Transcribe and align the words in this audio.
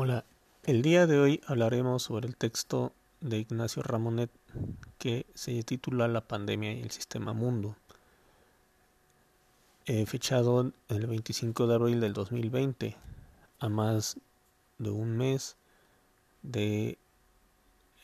Hola, 0.00 0.24
el 0.62 0.82
día 0.82 1.08
de 1.08 1.18
hoy 1.18 1.40
hablaremos 1.48 2.04
sobre 2.04 2.28
el 2.28 2.36
texto 2.36 2.92
de 3.20 3.38
Ignacio 3.38 3.82
Ramonet 3.82 4.30
que 4.96 5.26
se 5.34 5.60
titula 5.64 6.06
La 6.06 6.20
pandemia 6.20 6.72
y 6.72 6.82
el 6.82 6.92
sistema 6.92 7.32
mundo, 7.32 7.74
eh, 9.86 10.06
fechado 10.06 10.70
el 10.88 11.06
25 11.08 11.66
de 11.66 11.74
abril 11.74 11.98
del 11.98 12.12
2020, 12.12 12.96
a 13.58 13.68
más 13.68 14.18
de 14.78 14.90
un 14.90 15.16
mes 15.16 15.56
de 16.42 16.96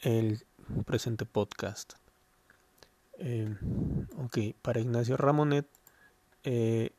el 0.03 0.45
presente 0.87 1.27
podcast. 1.27 1.93
Eh, 3.19 3.57
ok, 4.19 4.57
para 4.63 4.81
Ignacio 4.81 5.17
Ramonet 5.17 5.69
eh, 6.43 6.91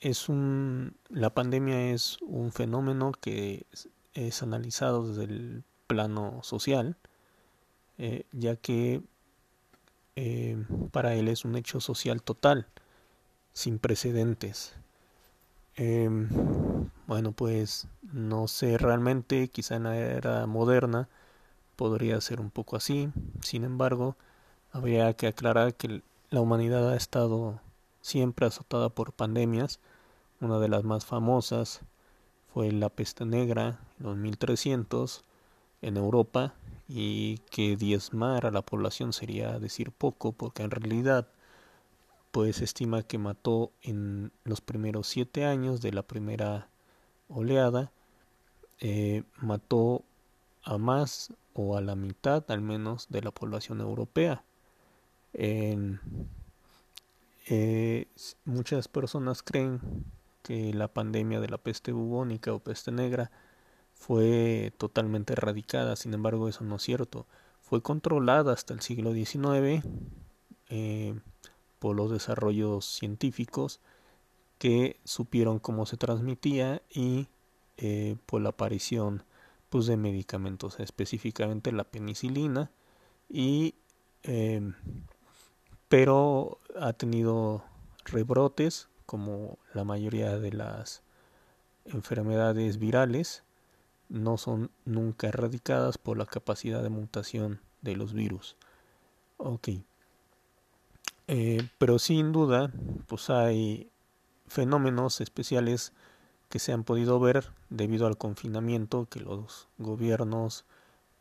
es 0.00 0.28
un 0.28 0.96
la 1.08 1.30
pandemia 1.30 1.92
es 1.92 2.18
un 2.22 2.52
fenómeno 2.52 3.12
que 3.12 3.66
es, 4.14 4.42
analizado 4.42 5.08
desde 5.08 5.24
el 5.24 5.64
plano 5.86 6.40
social 6.42 6.96
eh, 7.98 8.24
ya 8.32 8.56
que 8.56 9.02
eh, 10.16 10.56
para 10.92 11.14
él 11.14 11.28
es 11.28 11.44
un 11.44 11.56
hecho 11.56 11.80
social 11.80 12.22
total 12.22 12.66
sin 13.52 13.78
precedentes. 13.78 14.74
Em, 15.76 16.28
bueno 17.06 17.32
pues 17.32 17.88
no 18.12 18.48
sé 18.48 18.78
realmente 18.78 19.48
quizá 19.48 19.76
en 19.76 19.84
la 19.84 19.96
era 19.96 20.46
moderna 20.46 21.08
podría 21.76 22.20
ser 22.20 22.40
un 22.40 22.50
poco 22.50 22.76
así. 22.76 23.10
Sin 23.42 23.64
embargo 23.64 24.16
habría 24.72 25.12
que 25.14 25.26
aclarar 25.26 25.74
que 25.74 26.02
la 26.30 26.40
humanidad 26.40 26.90
ha 26.90 26.96
estado 26.96 27.60
siempre 28.00 28.46
azotada 28.46 28.88
por 28.88 29.12
pandemias. 29.12 29.80
Una 30.40 30.58
de 30.58 30.68
las 30.68 30.84
más 30.84 31.04
famosas 31.04 31.82
fue 32.52 32.72
la 32.72 32.88
peste 32.88 33.24
negra 33.24 33.80
en 33.98 34.06
los 34.06 34.16
1300 34.16 35.22
en 35.82 35.96
Europa 35.96 36.54
y 36.88 37.38
que 37.50 37.76
diezmar 37.76 38.46
a 38.46 38.50
la 38.50 38.62
población 38.62 39.12
sería 39.12 39.58
decir 39.58 39.92
poco 39.92 40.32
porque 40.32 40.62
en 40.62 40.70
realidad 40.70 41.28
pues 42.32 42.56
se 42.56 42.64
estima 42.64 43.02
que 43.02 43.18
mató 43.18 43.72
en 43.82 44.32
los 44.44 44.60
primeros 44.60 45.06
siete 45.06 45.44
años 45.44 45.80
de 45.80 45.92
la 45.92 46.02
primera 46.02 46.68
oleada 47.28 47.92
eh, 48.80 49.24
mató 49.36 50.04
a 50.62 50.78
más 50.78 51.32
o 51.54 51.76
a 51.76 51.80
la 51.80 51.94
mitad 51.96 52.44
al 52.50 52.60
menos 52.60 53.08
de 53.08 53.22
la 53.22 53.30
población 53.30 53.80
europea. 53.80 54.44
En, 55.32 56.00
eh, 57.46 58.06
muchas 58.44 58.88
personas 58.88 59.42
creen 59.42 59.80
que 60.42 60.72
la 60.74 60.88
pandemia 60.88 61.40
de 61.40 61.48
la 61.48 61.58
peste 61.58 61.92
bubónica 61.92 62.52
o 62.52 62.60
peste 62.60 62.92
negra 62.92 63.30
fue 63.94 64.72
totalmente 64.78 65.34
erradicada, 65.34 65.96
sin 65.96 66.14
embargo 66.14 66.48
eso 66.48 66.64
no 66.64 66.76
es 66.76 66.82
cierto. 66.82 67.26
Fue 67.60 67.82
controlada 67.82 68.52
hasta 68.52 68.74
el 68.74 68.80
siglo 68.80 69.12
XIX 69.12 69.84
eh, 70.68 71.18
por 71.78 71.96
los 71.96 72.10
desarrollos 72.10 72.86
científicos 72.86 73.80
que 74.58 75.00
supieron 75.04 75.58
cómo 75.58 75.86
se 75.86 75.96
transmitía 75.96 76.82
y 76.90 77.28
eh, 77.76 78.16
por 78.26 78.42
la 78.42 78.50
aparición 78.50 79.24
pues, 79.70 79.86
de 79.86 79.96
medicamentos, 79.96 80.78
específicamente 80.80 81.72
la 81.72 81.84
penicilina, 81.84 82.70
y, 83.28 83.74
eh, 84.24 84.60
pero 85.90 86.58
ha 86.78 86.92
tenido 86.92 87.64
rebrotes 88.04 88.88
como 89.06 89.58
la 89.74 89.82
mayoría 89.82 90.38
de 90.38 90.52
las 90.52 91.02
enfermedades 91.84 92.78
virales, 92.78 93.42
no 94.08 94.38
son 94.38 94.70
nunca 94.84 95.26
erradicadas 95.26 95.98
por 95.98 96.16
la 96.16 96.26
capacidad 96.26 96.80
de 96.80 96.90
mutación 96.90 97.60
de 97.82 97.96
los 97.96 98.12
virus. 98.12 98.54
Ok. 99.36 99.68
Eh, 101.26 101.68
pero 101.78 101.98
sin 101.98 102.30
duda, 102.30 102.70
pues 103.08 103.28
hay 103.28 103.90
fenómenos 104.46 105.20
especiales 105.20 105.92
que 106.48 106.60
se 106.60 106.72
han 106.72 106.84
podido 106.84 107.18
ver 107.18 107.50
debido 107.68 108.06
al 108.06 108.16
confinamiento 108.16 109.08
que 109.10 109.18
los 109.18 109.66
gobiernos 109.78 110.64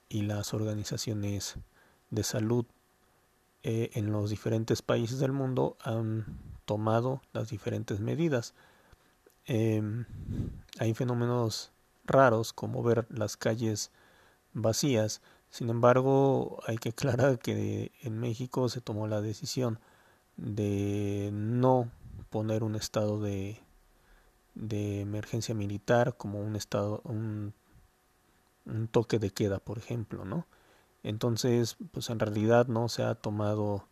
y 0.10 0.22
las 0.22 0.54
organizaciones 0.54 1.56
de 2.12 2.24
salud 2.24 2.66
eh, 3.64 3.92
en 3.94 4.12
los 4.12 4.30
diferentes 4.30 4.82
países 4.82 5.20
del 5.20 5.32
mundo 5.32 5.78
han 5.82 6.26
tomado 6.66 7.22
las 7.34 7.50
diferentes 7.50 8.00
medidas. 8.00 8.54
Em, 9.46 10.06
hay 10.80 10.94
fenómenos 10.94 11.72
raros 12.06 12.54
como 12.54 12.84
ver 12.84 13.06
las 13.10 13.38
calles 13.38 13.92
vacías. 14.54 15.22
Sin 15.50 15.70
embargo, 15.70 16.60
hay 16.68 16.78
que 16.78 16.90
aclarar 16.90 17.40
que 17.40 17.92
en 18.02 18.20
México 18.20 18.70
se 18.70 18.82
tomó 18.82 19.08
la 19.08 19.22
decisión 19.22 19.80
de 20.38 21.32
no 21.34 21.90
poner 22.30 22.64
un 22.64 22.76
estado 22.76 23.20
de, 23.22 23.60
de 24.56 25.02
emergencia 25.02 25.56
militar 25.56 26.16
como 26.18 26.40
un 26.42 26.56
estado 26.56 27.02
un, 27.04 27.54
un 28.66 28.88
toque 28.88 29.20
de 29.20 29.32
queda, 29.32 29.60
por 29.60 29.78
ejemplo, 29.78 30.26
¿no? 30.26 30.46
Entonces, 31.04 31.78
pues 31.92 32.10
en 32.10 32.20
realidad 32.20 32.68
no 32.68 32.90
se 32.90 33.04
ha 33.04 33.16
tomado 33.16 33.88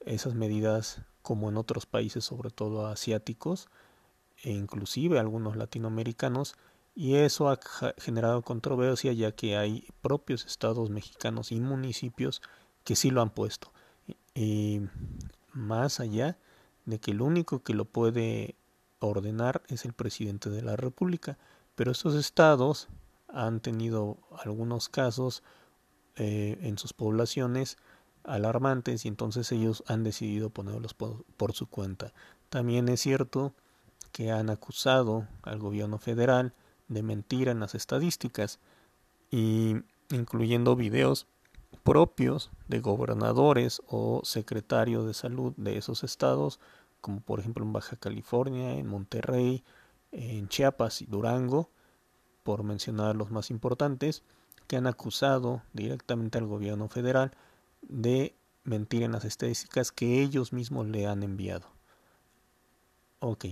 esas 0.00 0.34
medidas 0.34 1.02
como 1.22 1.48
en 1.48 1.56
otros 1.56 1.86
países, 1.86 2.24
sobre 2.24 2.50
todo 2.50 2.86
asiáticos 2.86 3.68
e 4.42 4.50
inclusive 4.50 5.18
algunos 5.18 5.56
latinoamericanos, 5.56 6.54
y 6.94 7.14
eso 7.14 7.48
ha 7.48 7.58
generado 7.98 8.42
controversia 8.42 9.12
ya 9.12 9.32
que 9.32 9.56
hay 9.56 9.88
propios 10.02 10.44
estados 10.44 10.90
mexicanos 10.90 11.50
y 11.52 11.60
municipios 11.60 12.42
que 12.84 12.96
sí 12.96 13.10
lo 13.10 13.22
han 13.22 13.30
puesto. 13.30 13.72
Y 14.34 14.82
más 15.52 16.00
allá 16.00 16.36
de 16.84 16.98
que 16.98 17.12
el 17.12 17.22
único 17.22 17.62
que 17.62 17.74
lo 17.74 17.84
puede 17.84 18.56
ordenar 18.98 19.62
es 19.68 19.84
el 19.84 19.92
presidente 19.92 20.50
de 20.50 20.62
la 20.62 20.76
República, 20.76 21.38
pero 21.74 21.92
estos 21.92 22.14
estados 22.14 22.88
han 23.28 23.60
tenido 23.60 24.18
algunos 24.44 24.88
casos 24.88 25.42
eh, 26.16 26.58
en 26.62 26.78
sus 26.78 26.92
poblaciones 26.92 27.78
alarmantes 28.24 29.04
y 29.04 29.08
entonces 29.08 29.50
ellos 29.52 29.82
han 29.86 30.04
decidido 30.04 30.50
ponerlos 30.50 30.94
por, 30.94 31.52
su 31.52 31.66
cuenta. 31.66 32.12
También 32.48 32.88
es 32.88 33.00
cierto 33.00 33.54
que 34.12 34.30
han 34.30 34.50
acusado 34.50 35.26
al 35.42 35.58
gobierno 35.58 35.98
federal 35.98 36.52
de 36.88 37.02
mentir 37.02 37.48
en 37.48 37.60
las 37.60 37.74
estadísticas 37.74 38.58
y 39.30 39.76
incluyendo 40.10 40.76
videos 40.76 41.26
propios 41.82 42.50
de 42.68 42.80
gobernadores 42.80 43.80
o 43.88 44.20
secretarios 44.24 45.06
de 45.06 45.14
salud 45.14 45.54
de 45.56 45.78
esos 45.78 46.04
estados, 46.04 46.60
como 47.00 47.20
por 47.20 47.40
ejemplo 47.40 47.64
en 47.64 47.72
Baja 47.72 47.96
California, 47.96 48.74
en 48.74 48.86
Monterrey, 48.86 49.64
en 50.12 50.48
Chiapas 50.48 51.00
y 51.00 51.06
Durango, 51.06 51.70
por 52.42 52.62
mencionar 52.62 53.16
los 53.16 53.30
más 53.30 53.50
importantes, 53.50 54.22
que 54.72 54.78
han 54.78 54.86
acusado 54.86 55.60
directamente 55.74 56.38
al 56.38 56.46
gobierno 56.46 56.88
federal 56.88 57.32
de 57.82 58.34
mentir 58.64 59.02
en 59.02 59.12
las 59.12 59.26
estadísticas 59.26 59.92
que 59.92 60.22
ellos 60.22 60.54
mismos 60.54 60.86
le 60.86 61.06
han 61.06 61.22
enviado. 61.22 61.66
Ok. 63.20 63.44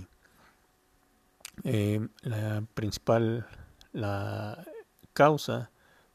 Eh, 1.65 2.09
la 2.23 2.65
principal 2.73 3.47
la 3.93 4.65
causa, 5.13 5.71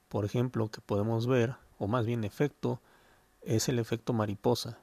por 0.09 0.25
ejemplo, 0.25 0.71
que 0.71 0.81
podemos 0.81 1.27
ver, 1.27 1.53
o 1.77 1.85
más 1.85 2.07
bien 2.07 2.23
efecto, 2.23 2.81
es 3.43 3.69
el 3.69 3.77
efecto 3.77 4.11
mariposa, 4.11 4.79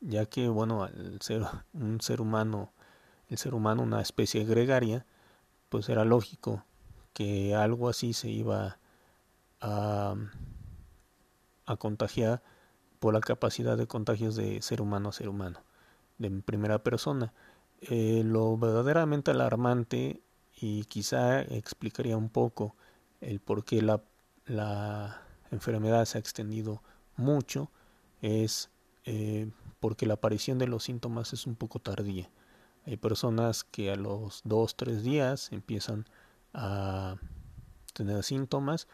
ya 0.00 0.24
que, 0.24 0.48
bueno, 0.48 0.84
al 0.84 1.20
ser 1.20 1.42
un 1.74 2.00
ser 2.00 2.22
humano, 2.22 2.72
el 3.28 3.36
ser 3.36 3.52
humano 3.52 3.82
una 3.82 4.00
especie 4.00 4.42
gregaria, 4.46 5.04
pues 5.68 5.90
era 5.90 6.06
lógico 6.06 6.64
que 7.12 7.54
algo 7.54 7.90
así 7.90 8.14
se 8.14 8.30
iba 8.30 8.78
a, 9.60 10.16
contagiar 11.78 12.42
por 12.98 13.14
la 13.14 13.20
capacidad 13.20 13.76
de 13.76 13.86
contagios 13.86 14.36
de 14.36 14.62
ser 14.62 14.80
humano 14.80 15.08
a 15.10 15.12
ser 15.12 15.28
humano, 15.28 15.60
de 16.18 16.30
primera 16.42 16.82
persona. 16.82 17.32
Eh, 17.80 18.22
lo 18.24 18.56
verdaderamente 18.56 19.30
alarmante 19.30 20.22
y 20.54 20.84
quizá 20.84 21.42
explicaría 21.42 22.16
un 22.16 22.30
poco 22.30 22.74
el 23.20 23.40
por 23.40 23.64
qué 23.64 23.82
la, 23.82 24.00
la 24.46 25.20
enfermedad 25.50 26.04
se 26.06 26.18
ha 26.18 26.20
extendido 26.20 26.82
mucho 27.16 27.70
es 28.22 28.70
eh, 29.04 29.50
porque 29.80 30.06
la 30.06 30.14
aparición 30.14 30.58
de 30.58 30.66
los 30.66 30.84
síntomas 30.84 31.32
es 31.32 31.46
un 31.46 31.54
poco 31.54 31.78
tardía. 31.78 32.28
Hay 32.86 32.96
personas 32.96 33.64
que 33.64 33.90
a 33.90 33.96
los 33.96 34.42
dos, 34.44 34.76
tres 34.76 35.02
días 35.02 35.52
empiezan 35.52 36.06
a 36.54 37.16
tener 37.92 38.22
síntomas, 38.22 38.88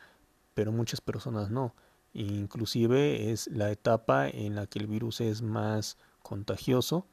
pero 0.55 0.73
muchas 0.73 1.01
personas 1.01 1.51
no. 1.51 1.75
Inclusive 2.15 3.33
es 3.33 3.47
la 3.49 3.71
etapa 3.71 4.29
en 4.29 4.55
la 4.55 4.67
que 4.67 4.79
el 4.79 4.87
virus 4.87 5.21
es 5.21 5.43
más 5.43 5.97
contagioso 6.23 7.07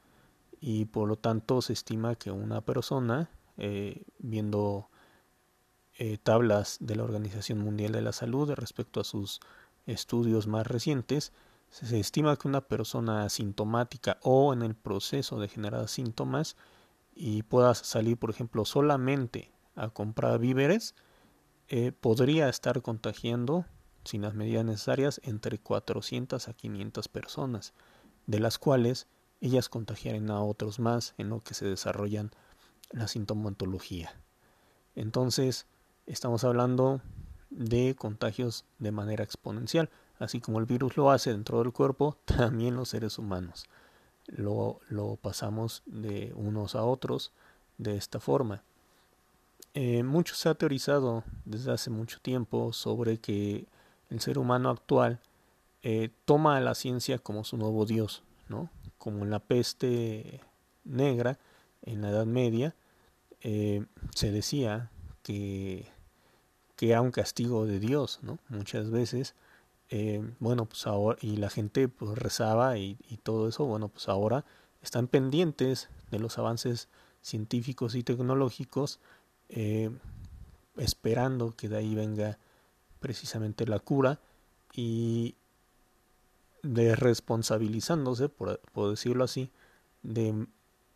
y 0.60 0.84
por 0.86 1.08
lo 1.08 1.16
tanto 1.16 1.62
se 1.62 1.72
estima 1.72 2.16
que 2.16 2.30
una 2.30 2.60
persona 2.60 3.30
eh, 3.56 4.04
viendo 4.18 4.88
eh, 5.98 6.18
tablas 6.18 6.78
de 6.80 6.96
la 6.96 7.04
Organización 7.04 7.58
Mundial 7.58 7.92
de 7.92 8.02
la 8.02 8.12
Salud 8.12 8.50
respecto 8.52 9.00
a 9.00 9.04
sus 9.04 9.40
estudios 9.86 10.46
más 10.46 10.66
recientes, 10.66 11.32
se 11.70 12.00
estima 12.00 12.36
que 12.36 12.48
una 12.48 12.62
persona 12.62 13.24
asintomática 13.24 14.18
o 14.22 14.52
en 14.52 14.62
el 14.62 14.74
proceso 14.74 15.38
de 15.38 15.48
generar 15.48 15.88
síntomas 15.88 16.56
y 17.14 17.42
pueda 17.42 17.74
salir, 17.74 18.16
por 18.16 18.30
ejemplo, 18.30 18.64
solamente 18.64 19.52
a 19.76 19.90
comprar 19.90 20.38
víveres, 20.38 20.94
eh, 21.70 21.92
podría 21.92 22.50
estar 22.50 22.82
contagiando, 22.82 23.64
sin 24.04 24.22
las 24.22 24.34
medidas 24.34 24.64
necesarias, 24.64 25.20
entre 25.24 25.58
400 25.58 26.48
a 26.48 26.52
500 26.52 27.08
personas, 27.08 27.72
de 28.26 28.40
las 28.40 28.58
cuales 28.58 29.06
ellas 29.40 29.70
contagiarían 29.70 30.30
a 30.30 30.42
otros 30.42 30.78
más 30.78 31.14
en 31.16 31.30
lo 31.30 31.40
que 31.40 31.54
se 31.54 31.66
desarrollan 31.66 32.32
la 32.90 33.08
sintomatología. 33.08 34.12
Entonces, 34.94 35.66
estamos 36.06 36.44
hablando 36.44 37.00
de 37.48 37.96
contagios 37.96 38.66
de 38.78 38.92
manera 38.92 39.24
exponencial. 39.24 39.88
Así 40.18 40.40
como 40.40 40.58
el 40.58 40.66
virus 40.66 40.98
lo 40.98 41.10
hace 41.10 41.30
dentro 41.30 41.60
del 41.62 41.72
cuerpo, 41.72 42.18
también 42.26 42.76
los 42.76 42.90
seres 42.90 43.18
humanos 43.18 43.64
lo, 44.26 44.80
lo 44.88 45.16
pasamos 45.16 45.82
de 45.86 46.32
unos 46.34 46.74
a 46.74 46.84
otros 46.84 47.32
de 47.78 47.96
esta 47.96 48.20
forma. 48.20 48.62
Eh, 49.74 50.02
mucho 50.02 50.34
se 50.34 50.48
ha 50.48 50.54
teorizado 50.54 51.22
desde 51.44 51.72
hace 51.72 51.90
mucho 51.90 52.18
tiempo 52.20 52.72
sobre 52.72 53.18
que 53.18 53.66
el 54.10 54.20
ser 54.20 54.38
humano 54.38 54.68
actual 54.70 55.20
eh, 55.82 56.10
toma 56.24 56.56
a 56.56 56.60
la 56.60 56.74
ciencia 56.74 57.18
como 57.18 57.44
su 57.44 57.56
nuevo 57.56 57.86
Dios, 57.86 58.22
¿no? 58.48 58.68
Como 58.98 59.24
en 59.24 59.30
la 59.30 59.38
peste 59.38 60.40
negra, 60.84 61.38
en 61.82 62.02
la 62.02 62.10
Edad 62.10 62.26
Media, 62.26 62.74
eh, 63.40 63.86
se 64.14 64.30
decía 64.30 64.90
que, 65.22 65.86
que, 66.76 66.90
era 66.90 67.00
un 67.00 67.10
castigo 67.10 67.66
de 67.66 67.80
Dios, 67.80 68.20
¿no? 68.22 68.38
Muchas 68.48 68.90
veces, 68.90 69.34
eh, 69.88 70.22
bueno, 70.38 70.66
pues 70.66 70.86
ahora, 70.86 71.18
y 71.22 71.36
la 71.36 71.48
gente 71.48 71.88
pues 71.88 72.18
rezaba 72.18 72.76
y, 72.76 72.98
y, 73.08 73.16
todo 73.18 73.48
eso, 73.48 73.64
bueno, 73.64 73.88
pues 73.88 74.08
ahora 74.08 74.44
están 74.82 75.06
pendientes 75.08 75.88
de 76.10 76.18
los 76.18 76.38
avances 76.38 76.88
científicos 77.22 77.94
y 77.94 78.02
tecnológicos, 78.02 79.00
eh, 79.50 79.90
esperando 80.76 81.54
que 81.56 81.68
de 81.68 81.76
ahí 81.76 81.94
venga 81.94 82.38
precisamente 83.00 83.66
la 83.66 83.78
cura 83.78 84.20
y 84.72 85.34
de 86.62 86.94
responsabilizándose, 86.94 88.28
por, 88.28 88.60
por 88.72 88.90
decirlo 88.90 89.24
así, 89.24 89.50
de, 90.02 90.46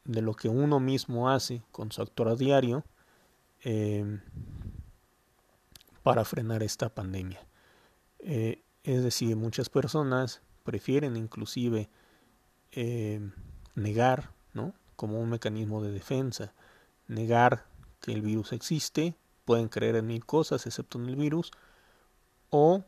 de, 0.05 0.23
lo 0.23 0.35
que 0.35 0.49
uno 0.49 0.81
mismo 0.81 1.31
hace 1.31 1.63
con 1.73 1.91
su 1.93 2.03
actor 2.03 2.29
a 2.29 2.37
diario 2.37 2.85
eh, 3.63 4.21
para 6.03 6.25
frenar 6.25 6.63
esta 6.63 6.91
pandemia. 6.91 7.41
Eh, 8.21 8.63
es 8.85 9.03
decir, 9.03 9.37
muchas 9.37 9.71
personas 9.71 10.43
prefieren 10.63 11.17
inclusive 11.17 11.89
eh, 12.73 13.21
negar, 13.75 14.31
¿no? 14.53 14.75
Como 14.97 15.19
un 15.21 15.31
mecanismo 15.31 15.83
de 15.83 15.91
defensa, 15.91 16.53
negar 17.09 17.67
que 18.05 18.13
el 18.13 18.21
virus 18.21 18.53
existe, 18.53 19.15
pueden 19.47 19.69
creer 19.69 19.97
en 19.97 20.07
mil 20.07 20.27
cosas 20.27 20.67
excepto 20.67 20.99
en 20.99 21.07
el 21.07 21.17
virus, 21.17 21.53
o, 22.51 22.85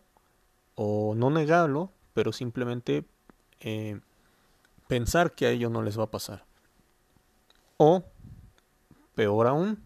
o 0.74 1.14
no 1.14 1.30
negarlo, 1.30 1.90
pero 2.12 2.32
simplemente 2.32 3.06
eh, 3.60 3.98
pensar 4.88 5.34
que 5.34 5.46
a 5.46 5.50
ellos 5.50 5.70
no 5.70 5.80
les 5.82 5.98
va 5.98 6.04
a 6.04 6.10
pasar. 6.10 6.44
O, 7.78 8.04
peor 9.14 9.46
aún, 9.46 9.82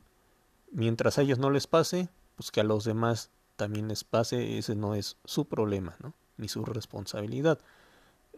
mientras 0.72 1.18
a 1.18 1.22
ellos 1.22 1.38
no 1.38 1.50
les 1.50 1.68
pase, 1.68 2.08
pues 2.34 2.50
que 2.50 2.60
a 2.60 2.64
los 2.64 2.84
demás 2.84 3.30
también 3.54 3.86
les 3.86 4.02
pase, 4.02 4.58
ese 4.58 4.74
no 4.74 4.96
es 4.96 5.16
su 5.24 5.46
problema, 5.46 5.96
ni 6.38 6.48
su 6.48 6.64
responsabilidad. 6.64 7.60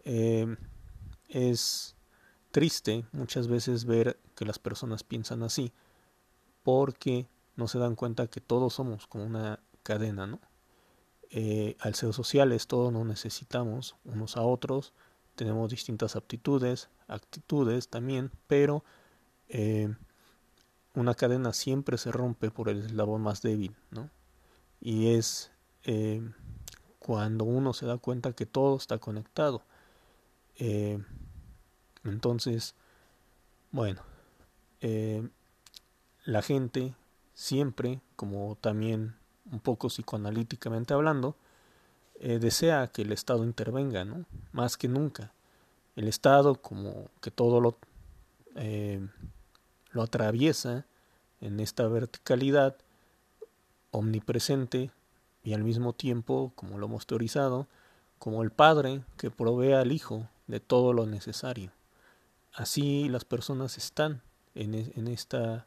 Eh, 0.04 0.56
es 1.28 1.96
triste 2.50 3.06
muchas 3.12 3.48
veces 3.48 3.86
ver 3.86 4.20
que 4.34 4.44
las 4.44 4.58
personas 4.58 5.04
piensan 5.04 5.42
así, 5.42 5.72
porque 6.62 7.28
no 7.56 7.68
se 7.68 7.78
dan 7.78 7.96
cuenta 7.96 8.26
que 8.26 8.40
todos 8.40 8.74
somos 8.74 9.06
como 9.06 9.24
una 9.24 9.60
cadena, 9.82 10.26
¿no? 10.26 10.40
Eh, 11.30 11.76
al 11.80 11.94
ser 11.94 12.12
sociales 12.12 12.66
todos 12.66 12.92
nos 12.92 13.06
necesitamos 13.06 13.96
unos 14.04 14.36
a 14.36 14.42
otros, 14.42 14.92
tenemos 15.34 15.70
distintas 15.70 16.14
aptitudes, 16.14 16.90
actitudes 17.08 17.88
también, 17.88 18.30
pero 18.46 18.84
eh, 19.48 19.94
una 20.94 21.14
cadena 21.14 21.52
siempre 21.52 21.96
se 21.98 22.12
rompe 22.12 22.50
por 22.50 22.68
el 22.68 22.84
eslabón 22.84 23.22
más 23.22 23.42
débil, 23.42 23.74
¿no? 23.90 24.10
Y 24.80 25.14
es 25.14 25.50
eh, 25.84 26.22
cuando 26.98 27.44
uno 27.44 27.72
se 27.72 27.86
da 27.86 27.98
cuenta 27.98 28.32
que 28.32 28.46
todo 28.46 28.76
está 28.76 28.98
conectado. 28.98 29.62
Eh, 30.56 31.02
entonces, 32.04 32.74
bueno, 33.70 34.02
la 36.24 36.42
gente 36.42 36.94
siempre, 37.34 38.00
como 38.16 38.56
también 38.60 39.16
un 39.50 39.60
poco 39.60 39.88
psicoanalíticamente 39.88 40.94
hablando, 40.94 41.36
eh, 42.20 42.38
desea 42.38 42.86
que 42.88 43.02
el 43.02 43.12
Estado 43.12 43.44
intervenga, 43.44 44.04
¿no? 44.04 44.24
Más 44.52 44.76
que 44.76 44.88
nunca. 44.88 45.32
El 45.96 46.08
Estado, 46.08 46.54
como 46.54 47.08
que 47.20 47.30
todo 47.30 47.60
lo, 47.60 47.76
eh, 48.54 49.06
lo 49.90 50.02
atraviesa 50.02 50.86
en 51.40 51.58
esta 51.58 51.86
verticalidad 51.88 52.76
omnipresente 53.90 54.90
y 55.42 55.54
al 55.54 55.64
mismo 55.64 55.92
tiempo, 55.92 56.52
como 56.54 56.78
lo 56.78 56.86
hemos 56.86 57.06
teorizado, 57.06 57.66
como 58.18 58.42
el 58.44 58.52
Padre 58.52 59.02
que 59.16 59.30
provee 59.30 59.72
al 59.72 59.90
Hijo 59.90 60.28
de 60.46 60.60
todo 60.60 60.92
lo 60.92 61.06
necesario. 61.06 61.72
Así 62.54 63.08
las 63.08 63.24
personas 63.24 63.76
están 63.78 64.22
en, 64.54 64.74
en 64.74 65.08
esta 65.08 65.66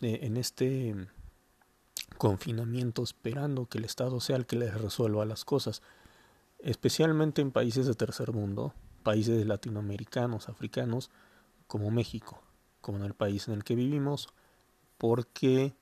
eh, 0.00 0.20
en 0.22 0.36
este 0.36 0.94
confinamiento 2.16 3.02
esperando 3.02 3.66
que 3.66 3.78
el 3.78 3.84
Estado 3.84 4.20
sea 4.20 4.36
el 4.36 4.46
que 4.46 4.56
les 4.56 4.74
resuelva 4.80 5.24
las 5.24 5.44
cosas, 5.44 5.82
especialmente 6.58 7.42
en 7.42 7.52
países 7.52 7.86
de 7.86 7.94
tercer 7.94 8.32
mundo, 8.32 8.74
países 9.02 9.46
latinoamericanos, 9.46 10.48
africanos, 10.48 11.10
como 11.66 11.90
México, 11.90 12.42
como 12.80 12.98
en 12.98 13.04
el 13.04 13.14
país 13.14 13.48
en 13.48 13.54
el 13.54 13.64
que 13.64 13.74
vivimos, 13.74 14.28
porque 14.98 15.74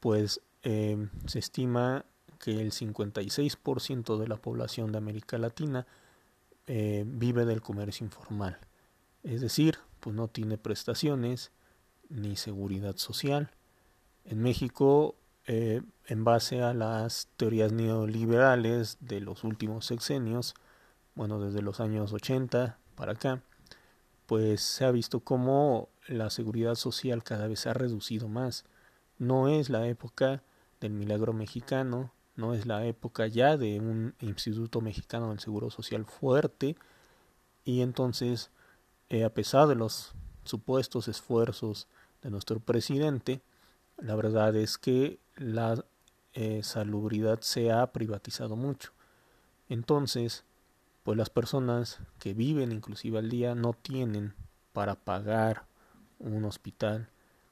pues 0.00 0.40
eh, 0.62 1.08
se 1.26 1.38
estima 1.38 2.04
que 2.38 2.60
el 2.60 2.72
56% 2.72 4.18
de 4.18 4.28
la 4.28 4.36
población 4.36 4.92
de 4.92 4.98
América 4.98 5.38
Latina 5.38 5.86
eh, 6.66 7.04
vive 7.06 7.44
del 7.44 7.60
comercio 7.60 8.04
informal, 8.04 8.58
es 9.22 9.40
decir, 9.40 9.78
pues 10.00 10.14
no 10.14 10.28
tiene 10.28 10.58
prestaciones 10.58 11.52
ni 12.08 12.36
seguridad 12.36 12.96
social. 12.96 13.50
En 14.24 14.42
México 14.42 15.16
eh, 15.46 15.82
en 16.06 16.24
base 16.24 16.62
a 16.62 16.72
las 16.72 17.28
teorías 17.36 17.72
neoliberales 17.72 18.96
de 19.00 19.20
los 19.20 19.44
últimos 19.44 19.84
sexenios, 19.84 20.54
bueno, 21.14 21.38
desde 21.38 21.60
los 21.60 21.80
años 21.80 22.12
80 22.12 22.78
para 22.94 23.12
acá, 23.12 23.42
pues 24.26 24.62
se 24.62 24.84
ha 24.86 24.90
visto 24.90 25.20
como 25.20 25.90
la 26.08 26.30
seguridad 26.30 26.76
social 26.76 27.22
cada 27.22 27.46
vez 27.46 27.60
se 27.60 27.68
ha 27.68 27.74
reducido 27.74 28.28
más. 28.28 28.64
No 29.18 29.48
es 29.48 29.68
la 29.68 29.86
época 29.86 30.42
del 30.80 30.92
milagro 30.92 31.34
mexicano, 31.34 32.12
no 32.36 32.54
es 32.54 32.66
la 32.66 32.86
época 32.86 33.26
ya 33.26 33.56
de 33.58 33.80
un 33.80 34.14
instituto 34.20 34.80
mexicano 34.80 35.28
del 35.28 35.40
seguro 35.40 35.70
social 35.70 36.06
fuerte, 36.06 36.76
y 37.64 37.82
entonces, 37.82 38.50
eh, 39.10 39.24
a 39.24 39.30
pesar 39.30 39.68
de 39.68 39.74
los 39.74 40.14
supuestos 40.44 41.08
esfuerzos 41.08 41.88
de 42.22 42.30
nuestro 42.30 42.60
presidente, 42.60 43.42
la 43.98 44.14
verdad 44.14 44.54
es 44.56 44.78
que 44.78 45.18
la 45.36 45.84
eh, 46.32 46.62
salubridad 46.62 47.40
se 47.40 47.70
ha 47.70 47.92
privatizado 47.92 48.56
mucho. 48.56 48.92
Entonces, 49.68 50.44
pues 51.02 51.16
las 51.16 51.30
personas 51.30 52.00
que 52.18 52.34
viven 52.34 52.72
inclusive 52.72 53.18
al 53.18 53.28
día 53.28 53.54
no 53.54 53.72
tienen 53.72 54.34
para 54.72 54.94
pagar 54.94 55.66
un 56.18 56.44
hospital 56.44 57.08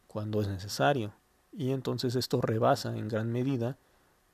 cuando 0.07 0.41
es 0.41 0.49
necesario. 0.49 1.15
Y 1.53 1.71
entonces 1.71 2.17
esto 2.17 2.41
rebasa 2.41 2.97
en 2.97 3.09
gran 3.09 3.31
medida 3.31 3.77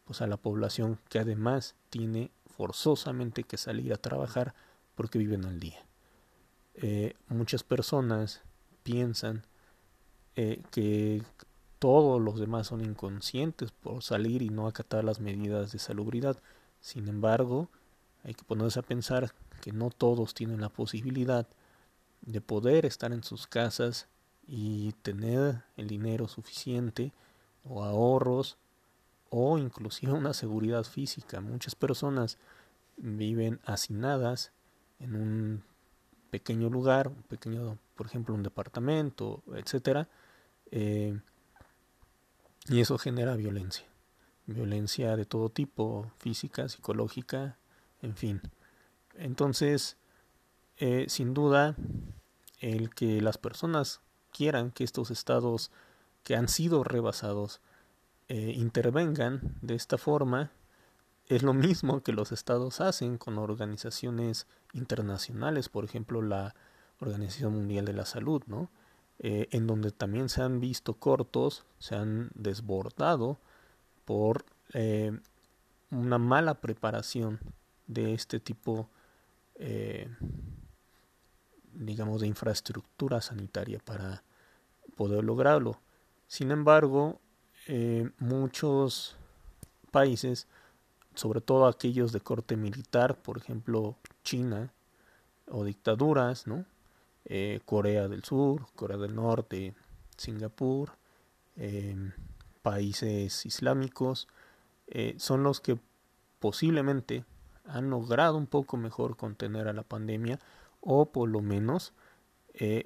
pues 0.05 0.23
a 0.23 0.27
la 0.27 0.39
población 0.39 0.99
que 1.11 1.19
además 1.19 1.75
tiene 1.91 2.31
forzosamente 2.47 3.45
que 3.45 3.59
salir 3.59 3.93
a 3.93 3.99
trabajar 3.99 4.55
porque 4.95 5.19
viven 5.19 5.45
al 5.45 5.61
día. 5.61 5.85
Eh, 6.75 7.15
muchas 7.29 7.63
personas 7.63 8.41
piensan 8.89 9.43
eh, 10.35 10.63
que 10.71 11.23
todos 11.79 12.23
los 12.23 12.41
demás 12.41 12.69
son 12.69 12.83
inconscientes 12.83 13.71
por 13.71 14.03
salir 14.03 14.41
y 14.41 14.49
no 14.49 14.67
acatar 14.67 15.05
las 15.05 15.21
medidas 15.21 15.73
de 15.73 15.79
salubridad. 15.79 16.39
Sin 16.81 17.07
embargo, 17.07 17.69
hay 18.25 18.33
que 18.33 18.45
ponerse 18.45 18.79
a 18.79 18.83
pensar 18.83 19.35
que 19.61 19.73
no 19.73 19.91
todos 19.91 20.33
tienen 20.33 20.63
la 20.63 20.71
posibilidad 20.71 21.47
de 22.23 22.41
poder 22.41 22.87
estar 22.87 23.13
en 23.13 23.23
sus 23.23 23.47
casas 23.47 24.09
y 24.47 24.93
tener 25.03 25.65
el 25.77 25.87
dinero 25.87 26.27
suficiente 26.27 27.13
o 27.65 27.85
ahorros 27.85 28.57
o 29.29 29.59
inclusive 29.59 30.15
una 30.15 30.33
seguridad 30.33 30.85
física. 30.85 31.43
Muchas 31.43 31.75
personas 31.75 32.39
viven 32.97 33.61
hacinadas 33.67 34.51
en 34.99 35.15
un 35.15 35.63
pequeño 36.31 36.71
lugar, 36.71 37.09
un 37.09 37.23
pequeño, 37.25 37.77
por 37.99 38.07
ejemplo, 38.07 38.33
un 38.33 38.45
departamento, 38.45 39.43
etcétera, 39.57 40.09
eh, 40.71 41.19
y 42.69 42.81
eso 42.81 42.97
genera 42.97 43.35
violencia, 43.35 43.87
violencia 44.47 45.17
de 45.17 45.25
todo 45.25 45.49
tipo, 45.49 46.09
física, 46.19 46.69
psicológica, 46.69 47.59
en 48.01 48.15
fin. 48.15 48.41
Entonces, 49.17 49.97
eh, 50.77 51.07
sin 51.09 51.35
duda, 51.35 51.75
el 52.61 52.95
que 52.95 53.21
las 53.21 53.37
personas 53.37 54.01
quieran 54.33 54.71
que 54.71 54.85
estos 54.85 55.11
estados 55.11 55.73
que 56.23 56.37
han 56.37 56.47
sido 56.47 56.85
rebasados 56.85 57.61
eh, 58.29 58.53
intervengan 58.55 59.57
de 59.61 59.75
esta 59.75 59.99
forma 59.99 60.53
es 61.27 61.43
lo 61.43 61.53
mismo 61.53 62.05
que 62.05 62.13
los 62.13 62.31
estados 62.31 62.81
hacen 62.81 63.19
con 63.19 63.39
organizaciones 63.39 64.47
internacionales, 64.73 65.69
por 65.69 65.85
ejemplo 65.85 66.23
la 66.23 66.55
Organización 67.01 67.55
Mundial 67.55 67.85
de 67.85 67.93
la 67.93 68.05
Salud, 68.05 68.43
¿no? 68.47 68.71
Eh, 69.21 69.49
en 69.51 69.67
donde 69.67 69.91
también 69.91 70.29
se 70.29 70.43
han 70.43 70.61
visto 70.61 70.95
cortos, 70.95 71.65
se 71.79 71.97
han 71.97 72.31
desbordado 72.35 73.39
por 74.05 74.45
eh, 74.75 75.19
una 75.91 76.19
mala 76.19 76.55
preparación 76.55 77.41
de 77.87 78.15
este 78.15 78.39
tipo, 78.39 78.89
digamos, 81.73 82.21
de 82.21 82.27
infraestructura 82.29 83.21
sanitaria 83.21 83.81
para 83.85 84.23
poder 84.95 85.25
lograrlo. 85.25 85.81
Sin 86.29 86.51
embargo, 86.51 87.21
eh, 87.69 88.11
muchos 88.19 89.17
países, 89.91 90.47
sobre 91.15 91.41
todo 91.41 91.67
aquellos 91.67 92.13
de 92.13 92.21
corte 92.21 92.57
militar, 92.57 93.17
por 93.17 93.39
ejemplo 93.39 93.97
China, 94.25 94.73
o 95.51 95.65
dictaduras, 95.65 96.47
¿no? 96.47 96.67
Eh, 97.25 97.61
Corea 97.65 98.09
del 98.09 98.25
Sur, 98.25 98.67
Corea 98.75 98.97
del 98.97 99.15
Norte, 99.15 99.75
Singapur, 100.17 100.93
em, 101.57 102.13
países 102.63 103.45
islámicos, 103.45 104.29
eh, 104.87 105.15
son 105.19 105.43
los 105.43 105.61
que 105.61 105.79
posiblemente 106.39 107.25
han 107.67 107.91
logrado 107.91 108.37
un 108.37 108.47
poco 108.47 108.77
mejor 108.77 109.17
contener 109.17 109.69
a 109.69 109.73
la 109.73 109.83
pandemia 109.83 110.39
o 110.81 111.07
por 111.07 111.29
lo 111.29 111.43
menos 111.43 111.93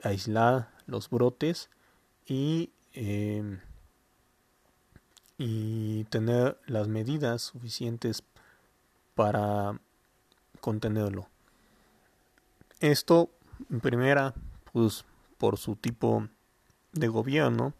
aislar 0.02 0.70
los 0.86 1.08
brotes 1.08 1.70
y 2.26 2.72
em, 2.92 3.60
y 5.44 6.04
tener 6.04 6.56
las 6.66 6.86
medidas 6.86 7.42
suficientes 7.42 8.22
para 9.16 9.80
contenerlo. 10.60 11.26
Esto, 12.78 13.30
primera, 13.80 14.34
pues 14.72 15.04
por 15.38 15.58
su 15.58 15.76
tipo 15.76 16.28
de 16.92 17.08
gobierno, 17.08 17.74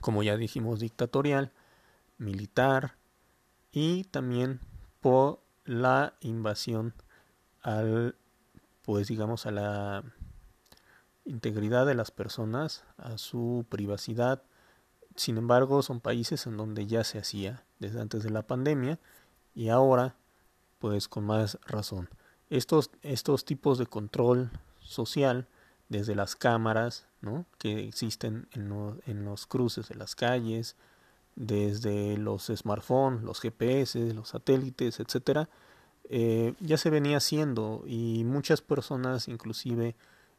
como 0.00 0.22
ya 0.22 0.36
dijimos, 0.36 0.80
dictatorial, 0.80 1.52
militar 2.18 2.96
y 3.72 4.04
también 4.04 4.60
por 5.00 5.40
la 5.64 6.14
invasión 6.20 6.94
al, 7.62 8.16
pues 8.82 9.08
digamos, 9.08 9.46
a 9.46 9.50
la 9.50 10.04
integridad 11.24 11.86
de 11.86 11.94
las 11.94 12.10
personas, 12.10 12.84
a 12.96 13.18
su 13.18 13.64
privacidad, 13.68 14.42
sin 15.16 15.36
embargo, 15.36 15.82
son 15.82 16.00
países 16.00 16.46
en 16.46 16.56
donde 16.56 16.86
ya 16.86 17.04
se 17.04 17.18
hacía 17.18 17.64
desde 17.78 18.00
antes 18.00 18.22
de 18.22 18.30
la 18.30 18.46
pandemia 18.46 18.98
y 19.54 19.68
ahora, 19.68 20.16
pues 20.78 21.08
con 21.08 21.24
más 21.24 21.58
razón. 21.66 22.08
Estos, 22.48 22.90
estos 23.02 23.44
tipos 23.44 23.78
de 23.78 23.86
control 23.86 24.50
social, 24.90 25.46
desde 25.88 26.14
las 26.14 26.36
cámaras 26.36 27.06
que 27.58 27.86
existen 27.86 28.48
en, 28.52 29.00
en 29.06 29.24
los 29.24 29.46
cruces 29.46 29.88
de 29.88 29.94
las 29.94 30.14
calles, 30.14 30.76
desde 31.36 32.16
los 32.16 32.46
smartphones, 32.46 33.22
los 33.22 33.40
GPS, 33.40 34.14
los 34.14 34.28
satélites, 34.28 35.00
etcétera, 35.00 35.48
eh, 36.08 36.54
ya 36.60 36.76
se 36.76 36.90
venía 36.90 37.18
haciendo 37.18 37.84
y 37.86 38.24
muchas 38.24 38.62
personas, 38.62 39.28
inclusive 39.28 39.94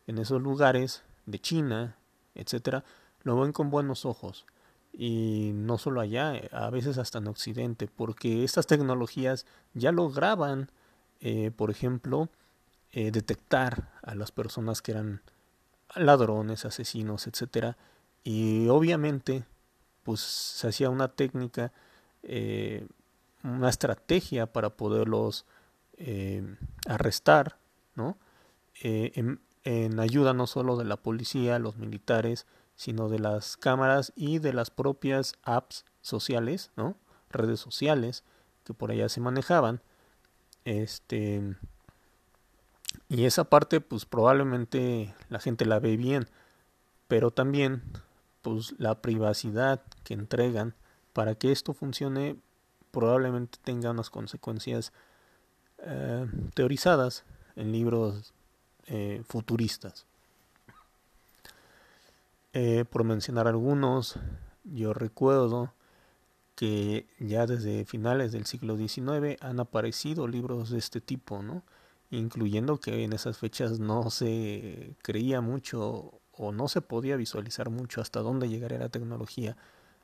en 0.08 0.18
esos 0.18 0.42
lugares 0.42 1.04
de 1.26 1.40
China, 1.40 1.98
etcétera, 2.36 2.84
lo 3.24 3.40
ven 3.40 3.54
con 3.54 3.70
buenos 3.70 4.06
ojos. 4.06 4.46
Y 4.94 5.52
no 5.54 5.78
solo 5.78 6.02
allá, 6.02 6.34
a 6.52 6.70
veces 6.70 6.98
hasta 6.98 7.20
en 7.20 7.28
Occidente, 7.28 7.88
porque 7.88 8.44
estas 8.44 8.68
tecnologías 8.68 9.46
ya 9.74 9.94
lograban, 9.94 10.70
eh, 11.22 11.52
por 11.56 11.72
ejemplo, 11.72 12.30
eh, 12.92 13.12
detectar 13.12 13.92
a 14.02 14.16
las 14.16 14.32
personas 14.32 14.82
que 14.82 14.92
eran 14.92 15.22
ladrones, 15.96 16.66
asesinos, 16.66 17.28
etcétera, 17.28 17.78
y 18.24 18.68
obviamente, 18.70 19.44
pues 20.04 20.20
se 20.22 20.68
hacía 20.68 20.90
una 20.90 21.10
técnica, 21.10 21.72
eh, 22.24 22.88
una 23.44 23.70
estrategia 23.70 24.52
para 24.52 24.72
poderlos 24.72 25.46
arrestar, 26.88 27.60
¿no? 27.94 28.18
En, 28.82 29.40
en 29.64 30.00
ayuda 30.00 30.34
no 30.34 30.48
solo 30.48 30.76
de 30.76 30.86
la 30.86 30.98
policía, 30.98 31.60
los 31.60 31.78
militares, 31.78 32.48
sino 32.76 33.10
de 33.10 33.20
las 33.20 33.58
cámaras 33.58 34.12
y 34.16 34.40
de 34.40 34.54
las 34.54 34.72
propias 34.72 35.36
apps 35.44 35.86
sociales, 36.02 36.72
¿no? 36.76 36.98
Redes 37.30 37.60
sociales 37.60 38.24
que 38.64 38.74
por 38.74 38.92
allá 38.92 39.10
se 39.10 39.22
manejaban. 39.22 39.82
Este 40.66 41.56
y 43.12 43.26
esa 43.26 43.44
parte 43.44 43.82
pues 43.82 44.06
probablemente 44.06 45.14
la 45.28 45.40
gente 45.40 45.66
la 45.66 45.80
ve 45.80 45.98
bien, 45.98 46.30
pero 47.10 47.30
también 47.30 47.84
pues 48.42 48.74
la 48.78 49.02
privacidad 49.02 49.82
que 50.06 50.14
entregan 50.14 50.76
para 51.12 51.36
que 51.36 51.52
esto 51.52 51.74
funcione 51.74 52.38
probablemente 52.92 53.60
tenga 53.66 53.92
unas 53.92 54.10
consecuencias 54.10 54.94
eh, 55.80 56.26
teorizadas 56.54 57.26
en 57.58 57.74
libros 57.74 58.34
eh, 58.88 59.22
futuristas. 59.28 60.06
Eh, 62.54 62.86
por 62.90 63.04
mencionar 63.04 63.46
algunos, 63.46 64.16
yo 64.64 64.94
recuerdo 64.94 65.74
que 66.56 67.08
ya 67.20 67.46
desde 67.46 67.84
finales 67.84 68.32
del 68.32 68.46
siglo 68.46 68.78
XIX 68.78 69.36
han 69.42 69.60
aparecido 69.60 70.30
libros 70.30 70.70
de 70.70 70.78
este 70.78 71.02
tipo, 71.02 71.44
¿no? 71.44 71.62
Incluyendo 72.12 72.80
que 72.80 73.04
en 73.04 73.14
esas 73.14 73.38
fechas 73.40 73.80
no 73.80 74.10
se 74.12 74.96
creía 75.02 75.42
mucho 75.42 76.22
o 76.32 76.52
no 76.52 76.68
se 76.68 76.82
podía 76.82 77.16
visualizar 77.16 77.70
mucho 77.70 78.02
hasta 78.02 78.20
dónde 78.20 78.50
llegaría 78.50 78.78
la 78.78 78.90
tecnología 78.90 79.58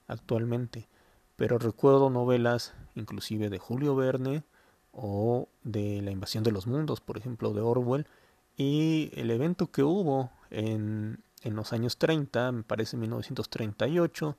actualmente. 0.08 0.88
Pero 1.36 1.60
recuerdo 1.60 2.10
novelas 2.10 2.74
inclusive 2.96 3.50
de 3.50 3.60
Julio 3.60 3.96
Verne 3.96 4.44
o 4.92 5.48
de 5.64 6.02
La 6.02 6.10
invasión 6.10 6.44
de 6.44 6.52
los 6.52 6.66
mundos, 6.66 7.02
por 7.02 7.18
ejemplo, 7.18 7.54
de 7.54 7.62
Orwell, 7.62 8.08
y 8.56 9.12
el 9.14 9.30
evento 9.30 9.70
que 9.70 9.84
hubo 9.84 10.32
en 10.50 11.22
en 11.44 11.56
los 11.56 11.74
años 11.74 11.98
30, 11.98 12.52
me 12.52 12.64
parece 12.64 12.98
1938, 12.98 14.38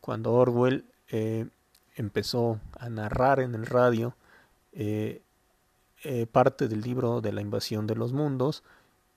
cuando 0.00 0.32
Orwell 0.32 0.84
eh, 1.08 1.48
empezó 1.96 2.60
a 2.78 2.88
narrar 2.88 3.40
en 3.40 3.54
el 3.54 3.66
radio 3.66 4.16
eh, 4.72 5.22
eh, 6.04 6.26
parte 6.26 6.68
del 6.68 6.80
libro 6.80 7.20
de 7.20 7.32
la 7.32 7.40
invasión 7.40 7.86
de 7.86 7.94
los 7.94 8.12
mundos 8.12 8.62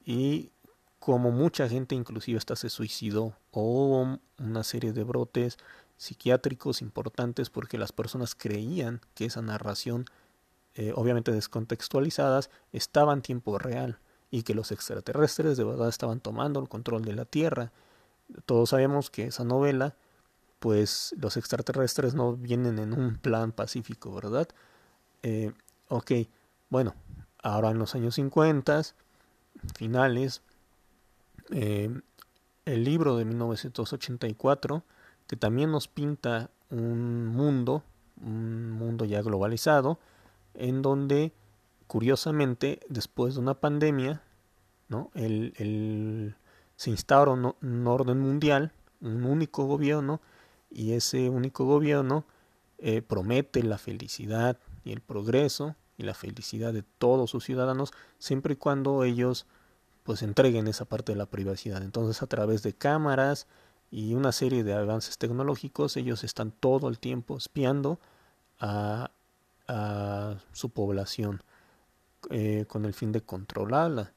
y 0.04 0.52
como 1.00 1.32
mucha 1.32 1.68
gente 1.68 1.96
inclusive 1.96 2.38
hasta 2.38 2.56
se 2.56 2.70
suicidó 2.70 3.38
o 3.52 4.18
una 4.40 4.64
serie 4.64 4.94
de 4.94 5.04
brotes 5.04 5.58
psiquiátricos 5.98 6.82
importantes 6.82 7.50
porque 7.50 7.78
las 7.78 7.92
personas 7.92 8.36
creían 8.36 9.02
que 9.14 9.26
esa 9.26 9.42
narración 9.42 10.06
obviamente 10.96 11.32
descontextualizadas 11.32 12.50
estaba 12.74 13.14
en 13.14 13.22
tiempo 13.22 13.58
real 13.58 13.98
y 14.36 14.44
que 14.44 14.54
los 14.54 14.74
extraterrestres 14.74 15.56
de 15.56 15.64
verdad 15.64 15.88
estaban 15.88 16.20
tomando 16.20 16.60
el 16.60 16.68
control 16.68 17.06
de 17.06 17.14
la 17.14 17.24
Tierra. 17.24 17.72
Todos 18.46 18.72
sabemos 18.72 19.10
que 19.10 19.28
esa 19.28 19.46
novela, 19.46 19.96
pues 20.60 21.16
los 21.18 21.38
extraterrestres 21.38 22.16
no 22.16 22.36
vienen 22.36 22.80
en 22.80 22.92
un 22.92 23.16
plan 23.16 23.54
pacífico, 23.54 24.14
¿verdad? 24.14 24.50
Eh, 25.24 25.54
ok, 25.88 26.12
bueno, 26.70 26.96
ahora 27.42 27.70
en 27.72 27.80
los 27.80 27.96
años 27.96 28.16
50, 28.16 28.82
finales, 29.78 30.42
eh, 31.52 31.90
el 32.66 32.84
libro 32.84 33.18
de 33.18 33.26
1984, 33.26 34.84
que 35.28 35.36
también 35.36 35.72
nos 35.72 35.88
pinta 35.88 36.50
un 36.70 37.28
mundo, 37.28 37.84
un 38.22 38.72
mundo 38.72 39.06
ya 39.06 39.22
globalizado, 39.22 40.00
en 40.54 40.82
donde 40.82 41.34
curiosamente, 41.88 42.80
después 42.90 43.36
de 43.36 43.42
una 43.42 43.56
pandemia, 43.56 44.24
¿no? 44.90 45.12
el, 45.14 46.36
se 46.76 46.90
instaura 46.90 47.32
un, 47.32 47.88
orden 47.88 48.20
mundial, 48.20 48.74
un 49.02 49.24
único 49.26 49.66
gobierno, 49.66 50.22
y 50.72 50.94
ese 50.94 51.30
único 51.30 51.66
gobierno 51.66 52.26
eh, 52.80 53.02
promete 53.02 53.64
la 53.64 53.78
felicidad 53.78 54.58
y 54.84 54.92
el 54.92 55.02
progreso 55.02 55.76
y 55.98 56.04
la 56.04 56.14
felicidad 56.14 56.74
de 56.74 56.84
todos 56.84 57.30
sus 57.30 57.44
ciudadanos 57.44 57.92
siempre 58.20 58.54
y 58.54 58.58
cuando 58.58 59.04
ellos 59.04 59.46
pues 60.04 60.22
entreguen 60.22 60.68
esa 60.68 60.86
parte 60.86 61.14
de 61.14 61.18
la 61.18 61.26
privacidad. 61.26 61.82
Entonces 61.82 62.22
a 62.22 62.28
través 62.28 62.62
de 62.64 62.74
cámaras 62.74 63.48
y 63.92 64.14
una 64.14 64.32
serie 64.32 64.64
de 64.64 64.74
avances 64.74 65.18
tecnológicos 65.18 65.98
ellos 65.98 66.24
están 66.24 66.52
todo 66.52 66.90
el 66.90 67.00
tiempo 67.00 67.38
espiando 67.38 68.00
a, 68.60 69.10
su 70.54 70.70
población 70.70 71.42
eh, 72.30 72.66
con 72.68 72.86
el 72.86 72.94
fin 72.94 73.12
de 73.12 73.22
controlarla. 73.22 74.14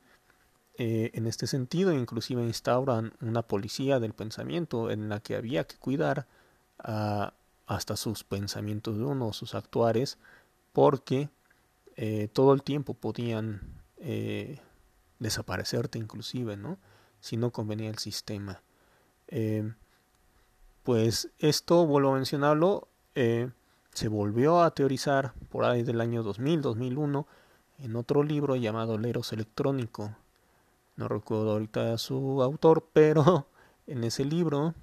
Eh, 0.77 1.11
en 1.15 1.27
este 1.27 1.47
sentido, 1.47 1.93
inclusive 1.93 2.43
instauran 2.43 3.15
una 3.23 3.43
policía 3.43 3.99
del 3.99 4.13
pensamiento 4.13 4.91
en 4.91 5.09
la 5.09 5.21
que 5.21 5.37
había 5.37 5.65
que 5.65 5.77
cuidar 5.77 6.27
hasta 6.77 7.97
sus 7.97 8.25
pensamientos 8.25 8.99
de 8.99 9.05
uno, 9.05 9.33
sus 9.33 9.55
actuares, 9.55 10.19
porque 10.73 11.31
eh, 12.01 12.29
todo 12.33 12.53
el 12.53 12.63
tiempo 12.63 12.95
podían 12.95 13.83
eh, 13.97 14.61
desaparecerte 15.19 15.99
inclusive, 15.99 16.57
¿no? 16.57 16.79
Si 17.19 17.37
no 17.37 17.51
convenía 17.51 17.91
el 17.91 17.99
sistema. 17.99 18.63
Eh, 19.27 19.73
pues 20.85 21.33
esto, 21.41 21.85
vuelvo 21.87 22.13
a 22.13 22.15
mencionarlo, 22.15 22.87
se 23.15 24.07
volvió 24.07 24.63
a 24.63 24.71
teorizar 24.71 25.35
por 25.49 25.65
ahí 25.65 25.83
del 25.83 26.01
año 26.01 26.23
2000, 26.23 26.63
2001, 26.63 27.27
en 27.81 27.97
otro 27.97 28.23
libro 28.23 28.55
llamado 28.55 28.97
Leros 28.97 29.33
Electrónico. 29.33 30.17
No 30.95 31.09
recuerdo 31.09 31.51
ahorita 31.51 31.99
su 31.99 32.45
autor, 32.45 32.89
pero 32.93 33.49
en 33.89 34.05
ese 34.05 34.25
libro 34.25 34.77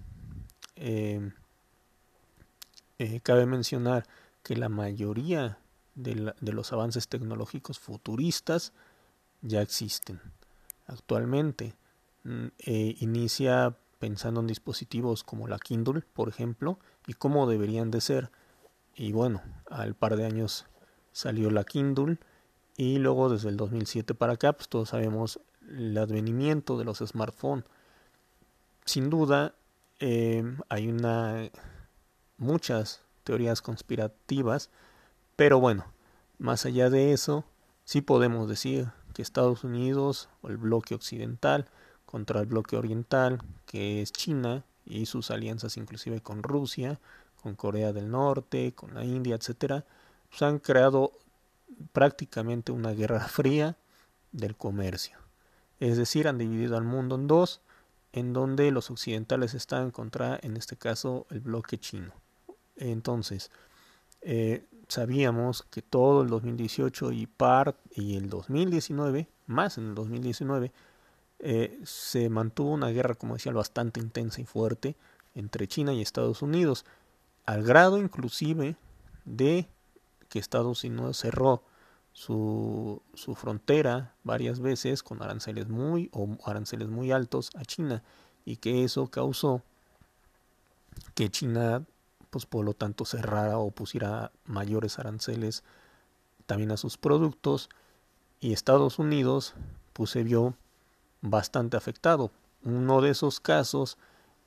cabe 3.24 3.46
mencionar 3.46 4.06
que 4.44 4.58
la 4.58 4.68
mayoría 4.68 5.60
de, 5.96 6.34
los 6.42 6.74
avances 6.74 7.08
tecnológicos 7.08 7.80
futuristas 7.80 8.74
ya 9.42 9.62
existen 9.62 10.22
actualmente. 10.88 11.75
Mm, 12.24 12.48
eh, 12.60 12.96
inicia 13.00 13.78
pensando 14.00 14.42
en 14.42 14.48
dispositivos 14.48 15.24
como 15.24 15.48
la 15.48 15.58
Kindle, 15.58 16.02
por 16.14 16.30
ejemplo, 16.30 16.80
y 17.08 17.14
cómo 17.14 17.48
deberían 17.48 17.92
de 17.92 18.02
ser. 18.02 18.32
Y 18.96 19.12
bueno, 19.12 19.42
al 19.70 19.96
par 19.96 20.16
de 20.16 20.25
años 20.25 20.66
salió 21.12 21.50
la 21.50 21.64
Kindle 21.64 22.18
y 22.78 22.98
luego 22.98 23.30
desde 23.30 23.50
el 23.50 23.58
2007 23.58 24.14
para 24.14 24.34
acá, 24.34 24.54
pues 24.54 24.70
todos 24.70 24.90
sabemos 24.90 25.40
el 25.70 25.98
advenimiento 25.98 26.78
de 26.78 26.86
los 26.86 27.00
smartphones. 27.00 27.66
Sin 28.86 29.10
duda, 29.10 29.56
eh, 30.00 30.44
hay 30.70 30.88
una 30.88 31.50
muchas 32.38 33.02
teorías 33.24 33.62
conspirativas 33.62 34.70
pero 35.36 35.60
bueno, 35.60 35.86
más 36.38 36.65
allá 36.65 36.89
de 36.89 37.13
eso, 37.13 37.46
sí 37.84 38.01
podemos 38.01 38.48
decir 38.48 38.92
que 39.13 39.22
Estados 39.22 39.63
Unidos 39.63 40.30
o 40.42 40.50
el 40.50 40.58
bloque 40.58 40.96
occidental 40.96 41.70
contra 42.06 42.42
el 42.42 42.46
bloque 42.46 42.77
oriental, 42.77 43.42
que 43.65 44.01
es 44.01 44.12
China 44.12 44.63
y 44.86 45.06
sus 45.06 45.32
alianzas 45.32 45.77
inclusive 45.77 46.22
con 46.22 46.44
Rusia, 46.44 47.00
con 47.42 47.56
Corea 47.56 47.94
del 47.94 48.12
Norte, 48.12 48.74
con 48.74 48.94
la 48.94 49.04
India, 49.04 49.36
etcétera, 49.36 49.86
pues 50.30 50.42
han 50.42 50.60
creado 50.60 51.12
prácticamente 51.92 52.72
una 52.72 52.92
guerra 52.92 53.20
fría 53.27 53.77
del 54.32 54.56
comercio. 54.56 55.18
Es 55.80 55.98
decir, 55.98 56.27
han 56.27 56.38
dividido 56.38 56.77
al 56.77 56.84
mundo 56.84 57.15
en 57.15 57.27
dos, 57.27 57.62
en 58.13 58.34
donde 58.34 58.72
los 58.72 58.89
occidentales 58.89 59.54
están 59.54 59.92
contra, 59.92 60.39
en 60.42 60.56
este 60.56 60.77
caso, 60.77 61.27
el 61.30 61.42
bloque 61.42 61.77
chino. 61.77 62.13
Entonces, 62.77 63.51
eh, 64.22 64.65
sabíamos 64.88 65.63
que 65.63 65.82
todo 65.82 66.22
el 66.22 66.29
2018 66.29 67.12
y 67.12 67.27
par 67.27 67.75
y 67.92 68.18
el 68.18 68.29
2019, 68.29 69.27
más 69.48 69.77
en 69.77 69.90
el 69.90 69.96
2019, 69.96 70.72
eh, 71.40 71.79
se 71.83 72.29
mantuvo 72.29 72.74
una 72.74 72.90
guerra 72.90 73.16
comercial 73.16 73.55
bastante 73.55 74.00
intensa 74.00 74.42
y 74.42 74.46
fuerte 74.46 74.96
entre 75.33 75.68
China 75.68 75.94
y 75.94 76.01
Estados 76.01 76.42
Unidos, 76.42 76.86
al 77.46 77.64
grado 77.64 77.98
inclusive 77.98 78.75
de 79.25 79.68
que 80.29 80.40
Estados 80.40 80.83
Unidos 80.83 81.18
cerró 81.18 81.64
su, 82.14 83.01
su 83.14 83.36
frontera 83.36 84.16
varias 84.24 84.60
veces 84.60 85.03
con 85.03 85.22
aranceles 85.22 85.68
muy 85.68 86.10
o 86.14 86.38
aranceles 86.46 86.88
muy 86.88 87.12
altos 87.12 87.50
a 87.55 87.66
China 87.66 88.03
y 88.46 88.57
que 88.57 88.83
eso 88.83 89.07
causó 89.07 89.62
que 91.14 91.29
China 91.29 91.86
pues 92.36 92.46
por 92.46 92.66
lo 92.66 92.74
tanto 92.74 93.06
cerrara 93.06 93.60
o 93.60 93.72
pusiera 93.72 94.30
mayores 94.44 95.00
aranceles 95.00 95.64
también 96.46 96.70
a 96.74 96.76
sus 96.76 96.98
productos 96.98 97.70
y 98.42 98.52
Estados 98.52 99.00
Unidos 99.00 99.54
pues 99.94 100.10
se 100.10 100.22
vio 100.22 100.54
bastante 101.22 101.78
afectado. 101.78 102.32
Uno 102.62 103.00
de 103.00 103.12
esos 103.12 103.40
casos 103.40 103.98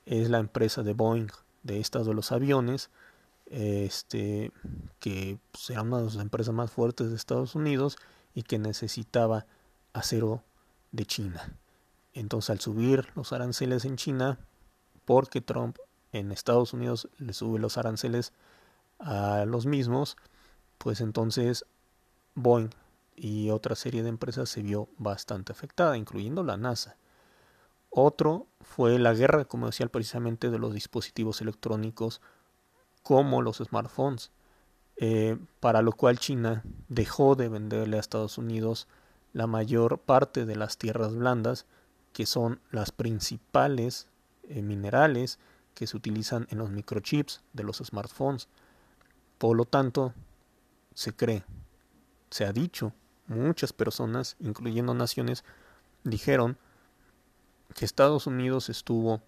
es 0.05 0.29
la 0.29 0.37
empresa 0.37 0.83
de 0.83 0.93
Boeing, 0.93 1.29
de 1.63 1.79
estas 1.79 2.05
de 2.05 2.13
los 2.13 2.31
aviones, 2.31 2.91
este, 3.47 4.51
que 4.99 5.39
pues, 5.51 5.71
era 5.71 5.81
una 5.81 5.97
de 5.97 6.05
las 6.05 6.15
empresas 6.17 6.53
más 6.53 6.69
fuertes 6.69 7.09
de 7.09 7.15
Estados 7.15 7.55
Unidos 7.55 7.97
y 8.35 8.43
que 8.43 8.59
necesitaba 8.59 9.47
acero 9.93 10.43
de 10.91 11.07
China. 11.07 11.57
Entonces 12.13 12.51
al 12.51 12.59
subir 12.59 13.07
los 13.15 13.33
aranceles 13.33 13.83
en 13.83 13.95
China, 13.95 14.37
porque 15.05 15.41
Trump 15.41 15.79
en 16.11 16.31
Estados 16.31 16.73
Unidos 16.73 17.09
le 17.17 17.33
sube 17.33 17.59
los 17.59 17.77
aranceles 17.77 18.33
a 18.99 19.45
los 19.45 19.65
mismos, 19.65 20.17
pues 20.77 21.01
entonces 21.01 21.65
Boeing 22.35 22.69
y 23.15 23.49
otra 23.49 23.75
serie 23.75 24.03
de 24.03 24.09
empresas 24.09 24.49
se 24.49 24.61
vio 24.61 24.89
bastante 24.97 25.51
afectada, 25.51 25.97
incluyendo 25.97 26.43
la 26.43 26.57
NASA. 26.57 26.97
Otro 27.89 28.47
fue 28.61 28.99
la 28.99 29.13
guerra 29.13 29.45
comercial 29.45 29.89
precisamente 29.89 30.49
de 30.49 30.59
los 30.59 30.73
dispositivos 30.73 31.41
electrónicos 31.41 32.21
como 33.03 33.41
los 33.41 33.57
smartphones, 33.57 34.31
eh, 34.97 35.37
para 35.59 35.81
lo 35.81 35.93
cual 35.93 36.19
China 36.19 36.63
dejó 36.87 37.35
de 37.35 37.49
venderle 37.49 37.97
a 37.97 37.99
Estados 37.99 38.37
Unidos 38.37 38.87
la 39.33 39.47
mayor 39.47 39.99
parte 39.99 40.45
de 40.45 40.55
las 40.55 40.77
tierras 40.77 41.15
blandas, 41.15 41.65
que 42.13 42.25
son 42.25 42.59
las 42.71 42.91
principales 42.91 44.07
eh, 44.43 44.61
minerales 44.61 45.39
que 45.79 45.87
se 45.87 45.95
utilizan 45.95 46.45
en 46.49 46.57
los 46.57 46.71
microchips 46.71 47.41
de 47.53 47.63
los 47.63 47.77
smartphones. 47.77 48.49
Por 49.37 49.55
lo 49.55 49.63
tanto, 49.63 50.13
se 50.93 51.15
cree, 51.15 51.45
se 52.29 52.43
ha 52.43 52.51
dicho, 52.51 52.91
muchas 53.27 53.71
personas, 53.71 54.35
incluyendo 54.41 54.93
naciones, 54.93 55.45
dijeron 56.03 56.57
que 57.75 57.85
Estados 57.85 58.27
Unidos 58.27 58.67
estuvo 58.67 59.21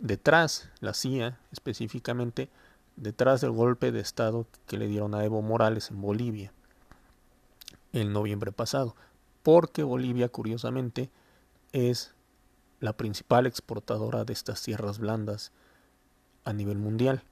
detrás, 0.00 0.68
la 0.80 0.94
CIA 0.94 1.38
específicamente, 1.52 2.50
detrás 2.96 3.40
del 3.40 3.52
golpe 3.52 3.92
de 3.92 4.00
Estado 4.00 4.48
que 4.66 4.78
le 4.78 4.88
dieron 4.88 5.14
a 5.14 5.22
Evo 5.24 5.42
Morales 5.42 5.92
en 5.92 6.00
Bolivia 6.00 6.52
en 7.92 8.12
noviembre 8.12 8.50
pasado, 8.50 8.96
porque 9.44 9.84
Bolivia, 9.84 10.28
curiosamente, 10.28 11.12
es 11.70 12.16
la 12.80 12.96
principal 12.96 13.46
exportadora 13.46 14.24
de 14.24 14.32
estas 14.32 14.60
tierras 14.60 14.98
blandas 14.98 15.52
a 16.44 16.52
nivel 16.52 16.78
mundial. 16.78 17.22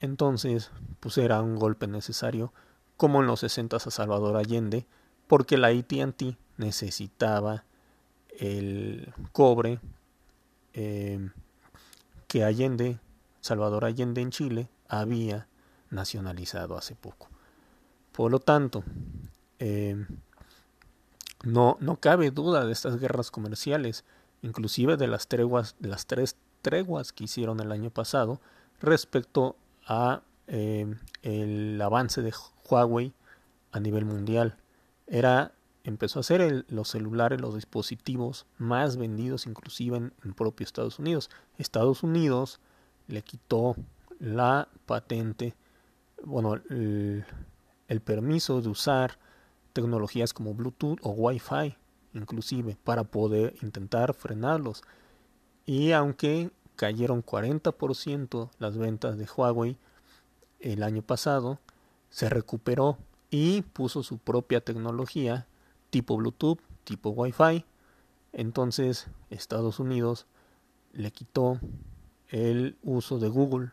Entonces, 0.00 0.70
pues 1.00 1.18
era 1.18 1.40
un 1.42 1.56
golpe 1.56 1.86
necesario, 1.86 2.52
como 2.96 3.20
en 3.20 3.26
los 3.26 3.40
60 3.40 3.76
a 3.76 3.80
Salvador 3.80 4.36
Allende, 4.36 4.86
porque 5.26 5.56
la 5.56 5.68
ATT 5.68 6.36
necesitaba 6.56 7.64
el 8.38 9.12
cobre 9.32 9.80
eh, 10.72 11.30
que 12.28 12.44
Allende, 12.44 12.98
Salvador 13.40 13.84
Allende 13.84 14.20
en 14.20 14.30
Chile, 14.30 14.68
había 14.88 15.48
nacionalizado 15.90 16.76
hace 16.76 16.94
poco. 16.94 17.28
Por 18.12 18.30
lo 18.30 18.38
tanto, 18.38 18.84
eh, 19.58 20.06
no, 21.44 21.76
no 21.80 21.96
cabe 21.96 22.30
duda 22.30 22.64
de 22.64 22.72
estas 22.72 22.98
guerras 22.98 23.30
comerciales, 23.30 24.04
inclusive 24.42 24.96
de 24.96 25.06
las 25.06 25.28
treguas, 25.28 25.76
de 25.78 25.88
las 25.88 26.06
tres 26.06 26.36
treguas 26.64 27.12
que 27.12 27.24
hicieron 27.24 27.60
el 27.60 27.70
año 27.70 27.90
pasado 27.90 28.40
respecto 28.80 29.56
a 29.86 30.22
eh, 30.48 30.92
el 31.22 31.80
avance 31.80 32.22
de 32.22 32.32
Huawei 32.68 33.12
a 33.70 33.80
nivel 33.80 34.06
mundial. 34.06 34.56
Era 35.06 35.52
empezó 35.84 36.20
a 36.20 36.22
ser 36.22 36.64
los 36.68 36.88
celulares, 36.88 37.38
los 37.40 37.54
dispositivos 37.54 38.46
más 38.56 38.96
vendidos 38.96 39.46
inclusive 39.46 39.98
en, 39.98 40.12
en 40.24 40.32
propio 40.32 40.64
Estados 40.64 40.98
Unidos. 40.98 41.28
Estados 41.58 42.02
Unidos 42.02 42.60
le 43.08 43.20
quitó 43.20 43.76
la 44.18 44.68
patente, 44.86 45.54
bueno, 46.24 46.54
el, 46.54 47.26
el 47.88 48.00
permiso 48.00 48.62
de 48.62 48.70
usar 48.70 49.18
tecnologías 49.74 50.32
como 50.32 50.54
Bluetooth 50.54 50.98
o 51.02 51.10
Wi-Fi, 51.10 51.76
inclusive, 52.14 52.78
para 52.82 53.04
poder 53.04 53.54
intentar 53.60 54.14
frenarlos. 54.14 54.82
Y 55.66 55.92
aunque 55.92 56.50
cayeron 56.76 57.24
40% 57.24 58.50
las 58.58 58.76
ventas 58.76 59.16
de 59.16 59.26
Huawei 59.26 59.78
el 60.60 60.82
año 60.82 61.02
pasado, 61.02 61.58
se 62.10 62.28
recuperó 62.28 62.98
y 63.30 63.62
puso 63.62 64.02
su 64.02 64.18
propia 64.18 64.60
tecnología 64.60 65.46
tipo 65.90 66.16
Bluetooth, 66.16 66.60
tipo 66.84 67.10
Wi-Fi. 67.10 67.64
Entonces 68.32 69.06
Estados 69.30 69.80
Unidos 69.80 70.26
le 70.92 71.10
quitó 71.10 71.58
el 72.28 72.76
uso 72.82 73.18
de 73.18 73.28
Google 73.28 73.70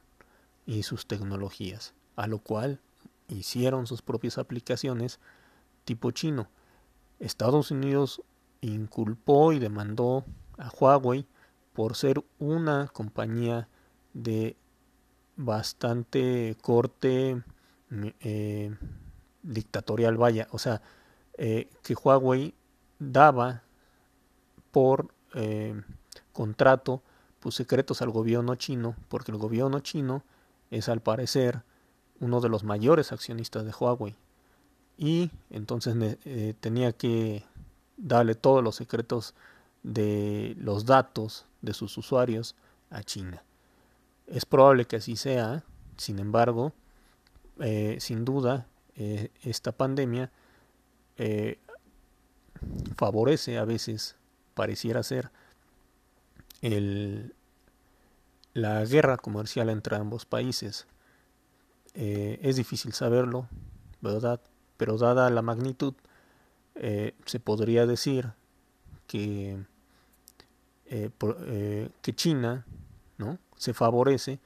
y 0.66 0.84
sus 0.84 1.08
tecnologías, 1.08 1.94
a 2.16 2.28
lo 2.28 2.40
cual 2.40 2.80
hicieron 3.28 3.88
sus 3.88 4.02
propias 4.02 4.38
aplicaciones 4.38 5.20
tipo 5.86 6.12
chino. 6.12 6.48
Estados 7.20 7.72
Unidos 7.72 8.22
inculpó 8.62 9.54
y 9.54 9.60
demandó 9.60 10.24
a 10.58 10.70
Huawei 10.70 11.26
por 11.74 11.96
ser 11.96 12.24
una 12.40 12.88
compañía 12.88 13.68
de 14.14 14.56
bastante 15.36 16.56
corte 16.62 17.42
eh, 18.22 18.76
dictatorial, 19.42 20.18
vaya, 20.18 20.48
o 20.52 20.60
sea, 20.60 20.82
eh, 21.38 21.70
que 21.84 21.96
Huawei 21.96 22.54
daba 23.00 23.64
por 24.72 25.14
eh, 25.34 25.82
contrato 26.34 27.02
pues, 27.40 27.56
secretos 27.56 28.02
al 28.02 28.12
gobierno 28.12 28.56
chino, 28.56 28.96
porque 29.10 29.32
el 29.32 29.38
gobierno 29.38 29.80
chino 29.80 30.24
es 30.70 30.90
al 30.90 31.02
parecer 31.02 31.64
uno 32.20 32.40
de 32.40 32.50
los 32.50 32.64
mayores 32.64 33.12
accionistas 33.12 33.66
de 33.66 33.72
Huawei. 33.72 34.16
Y 34.98 35.32
entonces 35.50 35.96
tenía 36.60 36.92
que 36.92 37.44
darle 37.98 38.36
todos 38.36 38.64
los 38.64 38.76
secretos 38.76 39.34
de 39.82 40.56
los 40.60 40.86
datos 40.86 41.46
de 41.62 41.74
sus 41.74 41.98
usuarios 41.98 42.56
a 42.90 43.04
China. 43.04 43.44
Es 44.28 44.46
probable 44.46 44.86
que 44.86 44.98
así 44.98 45.16
sea, 45.16 45.64
sin 45.98 46.20
embargo, 46.20 46.74
eh, 47.60 47.98
sin 48.00 48.26
duda, 48.26 48.68
eh, 48.96 49.32
esta 49.44 49.72
pandemia 49.72 50.32
favorece 52.98 53.60
a 53.60 53.66
veces, 53.66 54.16
pareciera 54.56 55.04
ser, 55.04 55.30
el, 56.62 57.36
la 58.54 58.84
guerra 58.86 59.18
comercial 59.18 59.70
entre 59.70 59.96
ambos 59.96 60.26
países. 60.26 60.88
Eh, 61.94 62.40
es 62.42 62.56
difícil 62.56 62.94
saberlo, 62.94 63.48
¿verdad? 64.02 64.42
Pero 64.78 64.98
dada 64.98 65.30
la 65.30 65.42
magnitud, 65.42 65.94
eh, 66.76 67.16
se 67.26 67.40
podría 67.40 67.86
decir 67.86 68.34
que, 69.08 69.64
eh, 70.92 71.90
que 72.02 72.14
China 72.14 72.66
¿no? 73.18 73.38
se 73.56 73.74
favorece 73.74 74.40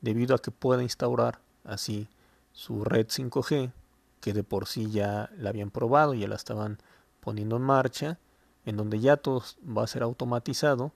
debido 0.00 0.34
a 0.34 0.38
que 0.38 0.50
pueda 0.50 0.82
instaurar 0.82 1.38
así 1.64 2.08
su 2.52 2.84
red 2.84 3.06
5G, 3.06 3.72
que 4.20 4.32
de 4.32 4.44
por 4.44 4.66
sí 4.66 4.90
ya 4.90 5.30
la 5.38 5.50
habían 5.50 5.70
probado, 5.70 6.14
ya 6.14 6.28
la 6.28 6.36
estaban 6.36 6.78
poniendo 7.20 7.56
en 7.56 7.62
marcha, 7.62 8.18
en 8.66 8.76
donde 8.76 9.00
ya 9.00 9.16
todo 9.16 9.42
va 9.64 9.84
a 9.84 9.86
ser 9.86 10.02
automatizado 10.02 10.92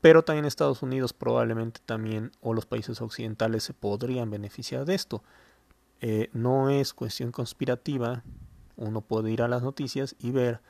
pero 0.00 0.22
también 0.22 0.44
Estados 0.44 0.82
Unidos 0.82 1.12
probablemente 1.12 1.80
también 1.84 2.32
o 2.40 2.54
los 2.54 2.66
países 2.66 3.00
occidentales 3.00 3.64
se 3.64 3.74
podrían 3.74 4.30
beneficiar 4.30 4.84
de 4.84 4.94
esto. 4.94 5.22
Eh, 6.00 6.30
no 6.32 6.70
es 6.70 6.94
cuestión 6.94 7.32
conspirativa, 7.32 8.22
uno 8.76 9.00
puede 9.00 9.32
ir 9.32 9.42
a 9.42 9.48
las 9.48 9.62
noticias 9.62 10.14
y 10.20 10.30
ver 10.30 10.60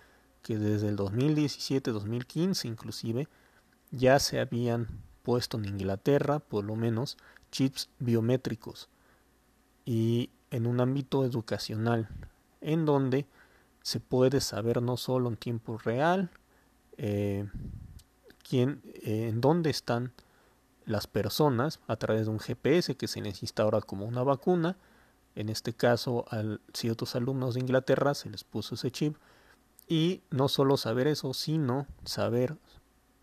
que 0.42 0.56
desde 0.56 0.88
el 0.88 0.96
2017, 0.96 1.90
2015 1.90 2.68
inclusive, 2.68 3.28
ya 3.90 4.18
se 4.18 4.40
habían 4.40 4.88
puesto 5.22 5.58
en 5.58 5.66
Inglaterra, 5.66 6.38
por 6.38 6.64
lo 6.64 6.76
menos, 6.76 7.16
chips 7.50 7.88
biométricos 7.98 8.88
y 9.84 10.30
en 10.50 10.66
un 10.66 10.80
ámbito 10.80 11.24
educacional, 11.24 12.08
en 12.60 12.84
donde 12.84 13.26
se 13.82 14.00
puede 14.00 14.40
saber 14.40 14.82
no 14.82 14.96
solo 14.96 15.28
en 15.28 15.36
tiempo 15.36 15.78
real, 15.78 16.30
eh, 16.98 17.48
quién, 18.46 18.82
eh, 19.02 19.28
en 19.28 19.40
dónde 19.40 19.70
están 19.70 20.12
las 20.84 21.06
personas 21.06 21.80
a 21.86 21.96
través 21.96 22.26
de 22.26 22.32
un 22.32 22.40
GPS 22.40 22.96
que 22.96 23.08
se 23.08 23.20
les 23.20 23.42
instaura 23.42 23.80
como 23.80 24.06
una 24.06 24.22
vacuna. 24.22 24.76
En 25.34 25.48
este 25.48 25.72
caso, 25.72 26.24
a 26.30 26.58
ciertos 26.72 27.14
alumnos 27.14 27.54
de 27.54 27.60
Inglaterra 27.60 28.14
se 28.14 28.30
les 28.30 28.44
puso 28.44 28.74
ese 28.74 28.90
chip. 28.90 29.16
Y 29.86 30.22
no 30.30 30.48
solo 30.48 30.76
saber 30.76 31.06
eso, 31.06 31.32
sino 31.32 31.86
saber 32.04 32.56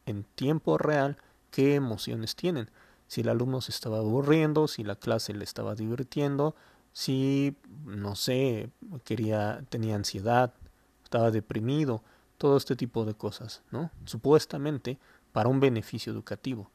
en 0.05 0.23
tiempo 0.23 0.77
real 0.77 1.17
qué 1.51 1.75
emociones 1.75 2.35
tienen. 2.35 2.69
Si 3.07 3.21
el 3.21 3.29
alumno 3.29 3.61
se 3.61 3.71
estaba 3.71 3.99
aburriendo, 3.99 4.67
si 4.67 4.83
la 4.83 4.95
clase 4.95 5.33
le 5.33 5.43
estaba 5.43 5.75
divirtiendo, 5.75 6.55
si, 6.91 7.55
no 7.83 8.15
sé, 8.15 8.69
quería, 9.03 9.63
tenía 9.69 9.95
ansiedad, 9.95 10.53
estaba 11.03 11.31
deprimido, 11.31 12.03
todo 12.37 12.57
este 12.57 12.75
tipo 12.75 13.05
de 13.05 13.13
cosas, 13.13 13.63
¿no? 13.71 13.91
Supuestamente 14.05 14.97
para 15.31 15.49
un 15.49 15.59
beneficio 15.59 16.11
educativo. 16.11 16.69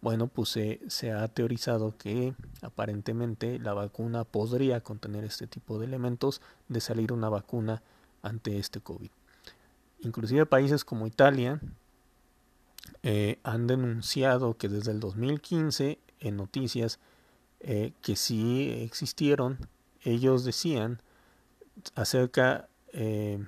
Bueno, 0.00 0.26
pues 0.26 0.50
se, 0.50 1.12
ha 1.12 1.26
teorizado 1.28 1.96
que 1.96 2.34
aparentemente 2.60 3.58
la 3.58 3.72
vacuna 3.72 4.24
podría 4.24 4.82
contener 4.82 5.24
este 5.24 5.46
tipo 5.46 5.78
de 5.78 5.86
elementos 5.86 6.42
de 6.68 6.80
salir 6.80 7.10
una 7.10 7.30
vacuna 7.30 7.82
ante 8.20 8.58
este 8.58 8.80
COVID. 8.82 9.08
Inclusive 10.00 10.44
países 10.44 10.84
como 10.84 11.06
Italia 11.06 11.58
eh, 13.02 13.38
han 13.42 13.66
denunciado 13.66 14.56
que 14.56 14.68
desde 14.68 14.92
el 14.92 15.00
2015 15.00 15.98
en 16.20 16.36
noticias 16.36 16.98
eh, 17.60 17.92
que 18.02 18.16
sí 18.16 18.70
existieron, 18.82 19.58
ellos 20.02 20.44
decían 20.44 21.00
acerca 21.94 22.68
eh, 22.92 23.44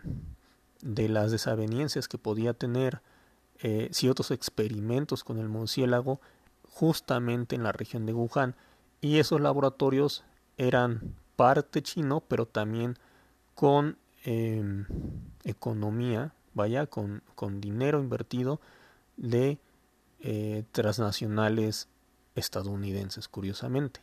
de 0.82 1.08
las 1.08 1.30
desavenencias 1.30 2.08
que 2.08 2.18
podía 2.18 2.54
tener 2.54 3.00
ciertos 3.90 4.32
experimentos 4.32 5.24
con 5.24 5.38
el 5.38 5.48
murciélago 5.48 6.20
justamente 6.68 7.56
en 7.56 7.62
la 7.62 7.72
región 7.72 8.04
de 8.04 8.12
Wuhan. 8.12 8.54
Y 9.00 9.18
esos 9.18 9.40
laboratorios 9.40 10.24
eran 10.58 11.14
parte 11.36 11.82
chino 11.82 12.22
pero 12.28 12.44
también 12.44 12.98
con 13.54 13.96
economía 15.42 16.34
vaya 16.52 16.86
con, 16.86 17.22
con, 17.34 17.62
dinero 17.62 17.98
invertido 17.98 18.60
de 19.16 19.58
eh, 20.20 20.64
transnacionales 20.72 21.88
estadounidenses 22.34 23.28
curiosamente 23.28 24.00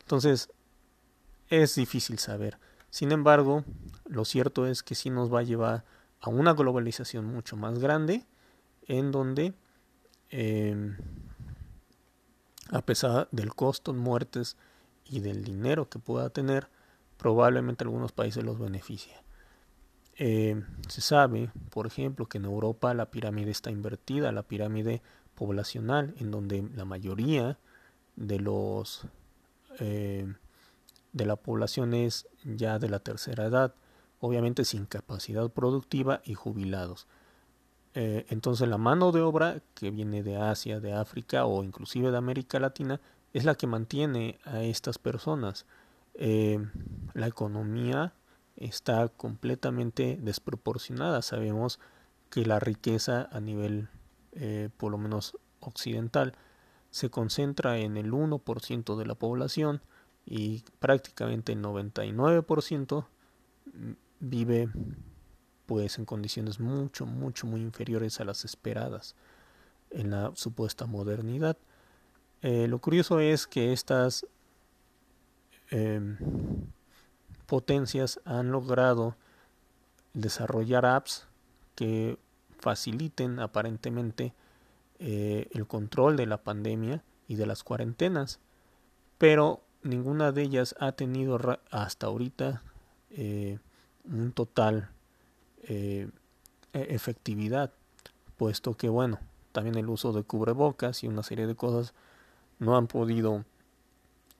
entonces 0.00 0.50
es 1.48 1.74
difícil 1.74 2.18
saber 2.18 2.58
sin 2.90 3.12
embargo 3.12 3.64
lo 4.06 4.24
cierto 4.24 4.66
es 4.66 4.82
que 4.82 4.94
sí 4.94 5.10
nos 5.10 5.32
va 5.32 5.40
a 5.40 5.44
llevar 5.44 5.84
a 6.20 6.30
una 6.30 6.52
globalización 6.52 7.26
mucho 7.26 7.56
más 7.56 7.78
grande 7.78 8.24
en 8.86 9.10
donde 9.10 9.54
em, 10.30 10.96
a 12.70 12.80
pesar 12.82 13.28
del 13.32 13.54
costo 13.54 13.90
en 13.90 13.98
muertes 13.98 14.56
y 15.04 15.20
del 15.20 15.44
dinero 15.44 15.88
que 15.88 15.98
pueda 15.98 16.30
tener, 16.30 16.68
probablemente 17.18 17.84
algunos 17.84 18.12
países 18.12 18.42
los 18.42 18.58
beneficia. 18.58 19.22
Em, 20.24 20.64
se 20.86 21.00
sabe, 21.00 21.50
por 21.70 21.88
ejemplo, 21.88 22.26
que 22.26 22.38
en 22.38 22.44
Europa 22.44 22.94
la 22.94 23.10
pirámide 23.10 23.50
está 23.50 23.72
invertida, 23.72 24.30
la 24.30 24.44
pirámide 24.44 25.02
poblacional, 25.34 26.14
en 26.16 26.30
donde 26.30 26.62
la 26.76 26.84
mayoría 26.84 27.58
de 28.14 28.38
los 28.38 29.04
em, 29.80 30.36
de 31.12 31.26
la 31.26 31.34
población 31.34 31.92
es 31.92 32.28
ya 32.44 32.78
de 32.78 32.88
la 32.88 33.00
tercera 33.00 33.46
edad, 33.46 33.74
obviamente 34.20 34.64
sin 34.64 34.86
capacidad 34.86 35.50
productiva 35.50 36.20
y 36.24 36.34
jubilados. 36.34 37.08
Eh, 37.94 38.24
entonces 38.28 38.68
la 38.68 38.78
mano 38.78 39.10
de 39.10 39.22
obra 39.22 39.60
que 39.74 39.90
viene 39.90 40.22
de 40.22 40.36
Asia, 40.36 40.78
de 40.78 40.92
África 40.92 41.46
o 41.46 41.64
inclusive 41.64 42.12
de 42.12 42.18
América 42.18 42.60
Latina 42.60 43.00
es 43.32 43.44
la 43.44 43.56
que 43.56 43.66
mantiene 43.66 44.38
a 44.44 44.62
estas 44.62 44.98
personas. 44.98 45.66
Eh, 46.14 46.64
la 47.14 47.26
economía 47.26 48.14
está 48.56 49.08
completamente 49.08 50.18
desproporcionada. 50.20 51.22
Sabemos 51.22 51.80
que 52.30 52.46
la 52.46 52.60
riqueza 52.60 53.28
a 53.32 53.40
nivel, 53.40 53.88
eh, 54.32 54.68
por 54.76 54.92
lo 54.92 54.98
menos 54.98 55.36
occidental, 55.60 56.34
se 56.90 57.10
concentra 57.10 57.78
en 57.78 57.96
el 57.96 58.12
1% 58.12 58.96
de 58.96 59.06
la 59.06 59.14
población 59.14 59.82
y 60.26 60.64
prácticamente 60.78 61.52
el 61.52 61.62
99% 61.62 63.06
vive 64.20 64.68
pues 65.66 65.98
en 65.98 66.04
condiciones 66.04 66.60
mucho, 66.60 67.06
mucho, 67.06 67.46
muy 67.46 67.62
inferiores 67.62 68.20
a 68.20 68.24
las 68.24 68.44
esperadas 68.44 69.14
en 69.90 70.10
la 70.10 70.32
supuesta 70.34 70.86
modernidad. 70.86 71.56
Eh, 72.42 72.66
lo 72.68 72.78
curioso 72.78 73.20
es 73.20 73.46
que 73.46 73.72
estas 73.72 74.26
em, 75.70 76.16
potencias 77.52 78.18
han 78.24 78.50
logrado 78.50 79.14
desarrollar 80.14 80.86
apps 80.86 81.26
que 81.74 82.18
faciliten 82.58 83.40
aparentemente 83.40 84.32
eh, 84.98 85.50
el 85.50 85.66
control 85.66 86.16
de 86.16 86.24
la 86.24 86.38
pandemia 86.38 87.04
y 87.28 87.34
de 87.34 87.44
las 87.44 87.62
cuarentenas, 87.62 88.40
pero 89.18 89.60
ninguna 89.82 90.32
de 90.32 90.44
ellas 90.44 90.74
ha 90.80 90.92
tenido 90.92 91.38
hasta 91.70 92.06
ahorita 92.06 92.62
eh, 93.10 93.58
un 94.04 94.32
total 94.32 94.88
eh, 95.64 96.08
e-, 96.72 96.94
efectividad, 96.94 97.70
puesto 98.38 98.78
que 98.78 98.88
bueno, 98.88 99.18
también 99.52 99.76
el 99.76 99.90
uso 99.90 100.14
de 100.14 100.22
cubrebocas 100.22 101.04
y 101.04 101.06
una 101.06 101.22
serie 101.22 101.46
de 101.46 101.54
cosas 101.54 101.92
no 102.58 102.78
han 102.78 102.86
podido 102.86 103.44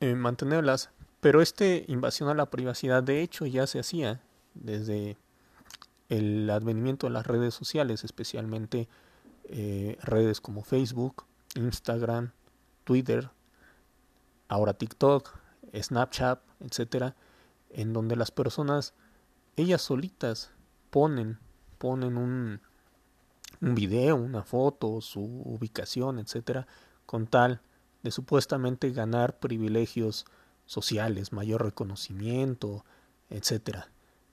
mantenerlas, 0.00 0.88
pero 1.22 1.40
este 1.40 1.84
invasión 1.86 2.28
a 2.28 2.34
la 2.34 2.50
privacidad 2.50 3.00
de 3.00 3.22
hecho 3.22 3.46
ya 3.46 3.68
se 3.68 3.78
hacía 3.78 4.20
desde 4.54 5.16
el 6.08 6.50
advenimiento 6.50 7.06
de 7.06 7.12
las 7.12 7.28
redes 7.28 7.54
sociales, 7.54 8.02
especialmente 8.02 8.88
eh, 9.44 9.96
redes 10.02 10.40
como 10.40 10.64
Facebook, 10.64 11.24
Instagram, 11.54 12.32
Twitter, 12.82 13.30
ahora 14.48 14.74
TikTok, 14.74 15.38
Snapchat, 15.72 16.40
etcétera, 16.58 17.14
en 17.70 17.92
donde 17.92 18.16
las 18.16 18.32
personas 18.32 18.92
ellas 19.54 19.80
solitas 19.80 20.50
ponen 20.90 21.38
ponen 21.78 22.16
un 22.16 22.60
un 23.60 23.76
video, 23.76 24.16
una 24.16 24.42
foto, 24.42 25.00
su 25.00 25.20
ubicación, 25.22 26.18
etcétera, 26.18 26.66
con 27.06 27.28
tal 27.28 27.60
de 28.02 28.10
supuestamente 28.10 28.90
ganar 28.90 29.38
privilegios 29.38 30.26
sociales, 30.66 31.32
mayor 31.32 31.64
reconocimiento, 31.64 32.84
etcétera. 33.30 33.90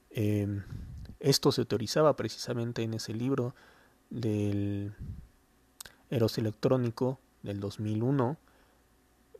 Em, 0.10 0.63
esto 1.20 1.52
se 1.52 1.65
teorizaba 1.65 2.15
precisamente 2.15 2.84
en 2.84 2.94
ese 2.94 3.13
libro 3.13 3.56
del 4.10 4.94
Eros 6.10 6.38
electrónico 6.38 7.20
del 7.44 7.60
2001, 7.60 8.38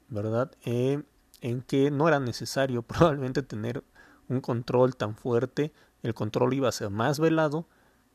¿verdad? 0.10 0.52
Eh, 0.66 1.04
en 1.42 1.62
que 1.62 1.92
no 1.92 2.08
era 2.08 2.20
necesario 2.20 2.82
probablemente 2.84 3.42
tener 3.42 3.84
un 4.28 4.42
control 4.42 4.96
tan 4.96 5.16
fuerte, 5.16 5.74
el 6.04 6.14
control 6.14 6.54
iba 6.54 6.70
a 6.70 6.74
ser 6.74 6.90
más 6.90 7.20
velado, 7.20 7.68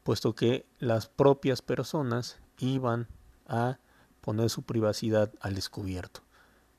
puesto 0.03 0.35
que 0.35 0.67
las 0.79 1.09
propias 1.09 1.63
personas 1.63 2.39
iban 2.59 3.09
a 3.47 3.79
poner 4.21 4.49
su 4.49 4.63
privacidad 4.63 5.33
al 5.41 5.55
descubierto. 5.55 6.21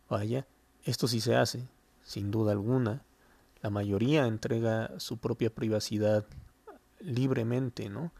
Vaya, 0.10 0.48
esto 0.84 1.08
sí 1.08 1.20
se 1.20 1.36
hace, 1.36 1.68
sin 2.06 2.32
duda 2.32 2.54
alguna. 2.54 3.04
La 3.62 3.70
mayoría 3.70 4.28
entrega 4.28 4.92
su 5.00 5.18
propia 5.18 5.54
privacidad 5.54 6.26
libremente, 7.00 7.90
¿no? 7.90 8.14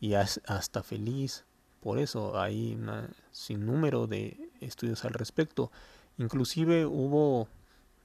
Y 0.00 0.14
hasta 0.14 0.82
feliz. 0.82 1.44
Por 1.80 1.98
eso 1.98 2.40
hay 2.40 2.74
un 2.74 3.08
sinnúmero 3.32 4.06
de 4.06 4.50
estudios 4.60 5.04
al 5.04 5.12
respecto. 5.12 5.70
Inclusive 6.16 6.86
hubo 6.86 7.48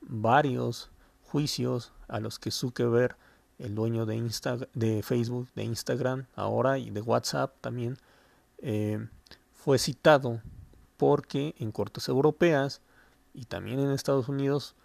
varios 0.01 0.89
juicios 1.23 1.93
a 2.07 2.19
los 2.19 2.39
que 2.39 2.51
Zuckerberg, 2.51 3.15
el 3.59 3.75
dueño 3.75 4.05
de, 4.05 4.15
Insta 4.15 4.57
de 4.73 5.03
Facebook, 5.03 5.49
de 5.55 5.63
Instagram 5.63 6.25
ahora 6.35 6.79
y 6.79 6.89
de 6.89 7.01
WhatsApp 7.01 7.55
también, 7.61 7.97
eh, 8.59 9.07
fue 9.53 9.77
citado 9.77 10.41
porque 10.95 11.53
en 11.59 11.71
cortes 11.71 12.07
europeas 12.07 12.81
y 13.33 13.45
también 13.45 13.79
en 13.79 13.91
Estados 13.91 14.29
Unidos, 14.29 14.75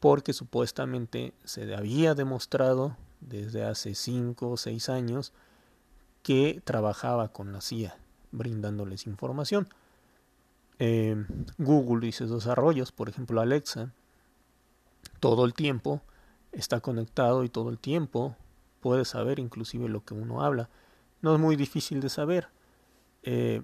porque 0.00 0.32
supuestamente 0.32 1.32
se 1.44 1.74
había 1.74 2.14
demostrado 2.14 2.96
desde 3.20 3.64
hace 3.64 3.94
5 3.94 4.50
o 4.50 4.56
6 4.56 4.88
años 4.88 5.32
que 6.22 6.60
trabajaba 6.64 7.28
con 7.28 7.52
la 7.52 7.60
CIA, 7.60 7.96
brindándoles 8.32 9.06
información. 9.06 9.68
Eh, 10.78 11.24
Google 11.58 12.06
y 12.06 12.12
sus 12.12 12.30
desarrollos, 12.30 12.92
por 12.92 13.08
ejemplo 13.08 13.40
Alexa, 13.40 13.92
todo 15.20 15.44
el 15.44 15.54
tiempo 15.54 16.02
está 16.52 16.80
conectado 16.80 17.44
y 17.44 17.48
todo 17.48 17.70
el 17.70 17.78
tiempo 17.78 18.36
puede 18.80 19.04
saber 19.04 19.38
inclusive 19.38 19.88
lo 19.88 20.04
que 20.04 20.14
uno 20.14 20.42
habla. 20.42 20.68
No 21.22 21.34
es 21.34 21.40
muy 21.40 21.56
difícil 21.56 22.00
de 22.00 22.08
saber. 22.08 22.48
Eh, 23.22 23.62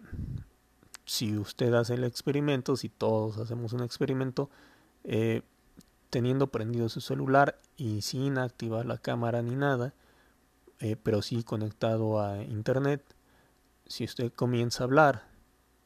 si 1.05 1.37
usted 1.37 1.75
hace 1.75 1.95
el 1.95 2.05
experimento, 2.05 2.77
si 2.77 2.88
todos 2.88 3.38
hacemos 3.38 3.73
un 3.73 3.83
experimento, 3.83 4.49
eh, 5.05 5.42
teniendo 6.12 6.48
prendido 6.48 6.90
su 6.90 7.01
celular 7.01 7.59
y 7.79 8.03
sin 8.03 8.37
activar 8.37 8.85
la 8.85 8.98
cámara 8.98 9.40
ni 9.40 9.57
nada, 9.57 9.94
eh, 10.79 10.94
pero 11.03 11.22
sí 11.22 11.42
conectado 11.42 12.20
a 12.20 12.42
internet, 12.42 13.03
si 13.87 14.05
usted 14.05 14.31
comienza 14.31 14.85
a 14.85 14.87
hablar, 14.88 15.22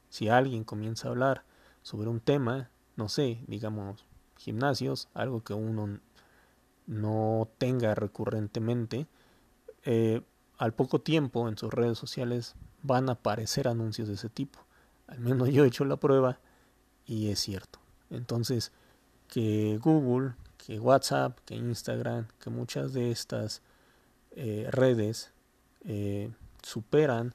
si 0.08 0.28
alguien 0.28 0.64
comienza 0.64 1.06
a 1.06 1.12
hablar 1.12 1.44
sobre 1.82 2.08
un 2.08 2.18
tema, 2.18 2.70
no 2.96 3.08
sé, 3.08 3.38
digamos 3.46 4.04
gimnasios, 4.36 5.08
algo 5.14 5.44
que 5.44 5.54
uno 5.54 6.00
no 6.88 7.48
tenga 7.58 7.94
recurrentemente, 7.94 9.06
eh, 9.84 10.22
al 10.58 10.74
poco 10.74 11.02
tiempo 11.02 11.48
en 11.48 11.56
sus 11.56 11.72
redes 11.72 11.98
sociales 11.98 12.56
van 12.82 13.08
a 13.10 13.12
aparecer 13.12 13.68
anuncios 13.68 14.08
de 14.08 14.14
ese 14.14 14.28
tipo. 14.28 14.58
Al 15.06 15.20
menos 15.20 15.48
yo 15.52 15.62
he 15.62 15.68
hecho 15.68 15.84
la 15.84 15.98
prueba 15.98 16.40
y 17.06 17.28
es 17.28 17.38
cierto. 17.38 17.78
Entonces, 18.10 18.72
que 19.28 19.78
Google, 19.82 20.34
que 20.58 20.78
WhatsApp, 20.80 21.38
que 21.44 21.54
Instagram, 21.54 22.26
que 22.40 22.50
muchas 22.50 22.92
de 22.92 23.10
estas 23.10 23.62
eh, 24.32 24.68
redes 24.70 25.32
eh, 25.84 26.30
superan 26.62 27.34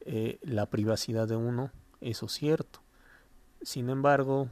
eh, 0.00 0.38
la 0.42 0.66
privacidad 0.66 1.26
de 1.26 1.36
uno, 1.36 1.70
eso 2.00 2.26
es 2.26 2.32
cierto. 2.32 2.80
Sin 3.62 3.90
embargo, 3.90 4.48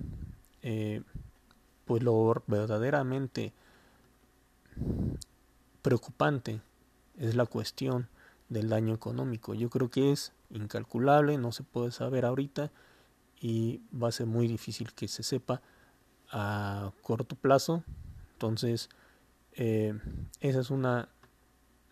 pues 1.84 2.02
lo 2.02 2.42
verdaderamente 2.46 3.52
preocupante 5.82 6.62
es 7.18 7.34
la 7.34 7.44
cuestión 7.44 8.08
del 8.48 8.70
daño 8.70 8.94
económico. 8.94 9.52
Yo 9.52 9.68
creo 9.68 9.90
que 9.90 10.10
es 10.10 10.32
incalculable, 10.50 11.36
no 11.36 11.52
se 11.52 11.62
puede 11.62 11.90
saber 11.92 12.24
ahorita 12.24 12.70
y 13.40 13.82
va 13.92 14.08
a 14.08 14.12
ser 14.12 14.26
muy 14.26 14.48
difícil 14.48 14.94
que 14.94 15.06
se 15.06 15.22
sepa 15.22 15.60
a 16.34 16.92
corto 17.00 17.36
plazo. 17.36 17.84
Entonces, 18.32 18.90
eh, 19.52 19.96
esa 20.40 20.60
es 20.60 20.70
una 20.70 21.08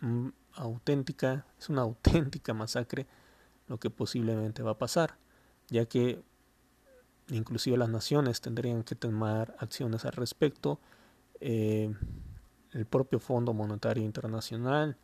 mm, 0.01 0.29
auténtica, 0.55 1.47
es 1.59 1.69
una 1.69 1.83
auténtica 1.83 2.53
masacre 2.53 3.07
lo 3.69 3.79
que 3.79 3.89
posiblemente 3.89 4.63
va 4.63 4.73
a 4.73 4.79
pasar, 4.79 5.17
ya 5.69 5.87
que 5.87 6.21
inclusive 7.31 7.77
las 7.77 7.89
naciones 7.89 8.41
tendrían 8.41 8.83
que 8.83 8.97
tomar 8.97 9.55
acciones 9.61 10.05
al 10.05 10.13
respecto. 10.13 10.81
Eh, 11.41 11.95
el 12.73 12.87
propio 12.87 13.21
Fondo 13.21 13.55
Monetario 13.55 14.03
Internacional 14.03 14.97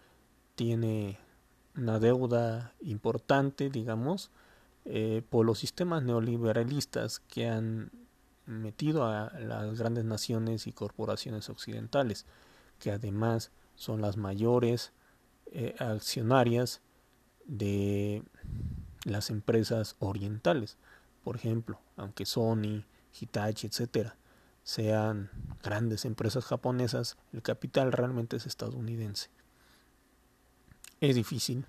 tiene 0.56 1.18
una 1.76 2.00
deuda 2.00 2.74
importante, 2.80 3.70
digamos, 3.70 4.32
eh, 4.84 5.22
por 5.30 5.46
los 5.46 5.60
sistemas 5.60 6.02
neoliberalistas 6.02 7.20
que 7.20 7.48
han 7.48 7.92
metido 8.48 9.04
a 9.04 9.30
las 9.38 9.78
grandes 9.78 10.04
naciones 10.04 10.66
y 10.66 10.72
corporaciones 10.72 11.48
occidentales, 11.50 12.24
que 12.78 12.90
además 12.90 13.50
son 13.76 14.00
las 14.00 14.16
mayores 14.16 14.92
eh, 15.52 15.76
accionarias 15.78 16.80
de 17.44 18.22
las 19.04 19.30
empresas 19.30 19.96
orientales. 19.98 20.78
Por 21.22 21.36
ejemplo, 21.36 21.78
aunque 21.96 22.26
Sony, 22.26 22.84
Hitachi, 23.18 23.66
etcétera, 23.66 24.16
sean 24.62 25.30
grandes 25.62 26.04
empresas 26.04 26.44
japonesas, 26.44 27.16
el 27.32 27.42
capital 27.42 27.92
realmente 27.92 28.36
es 28.36 28.46
estadounidense. 28.46 29.30
Es 31.00 31.14
difícil 31.14 31.66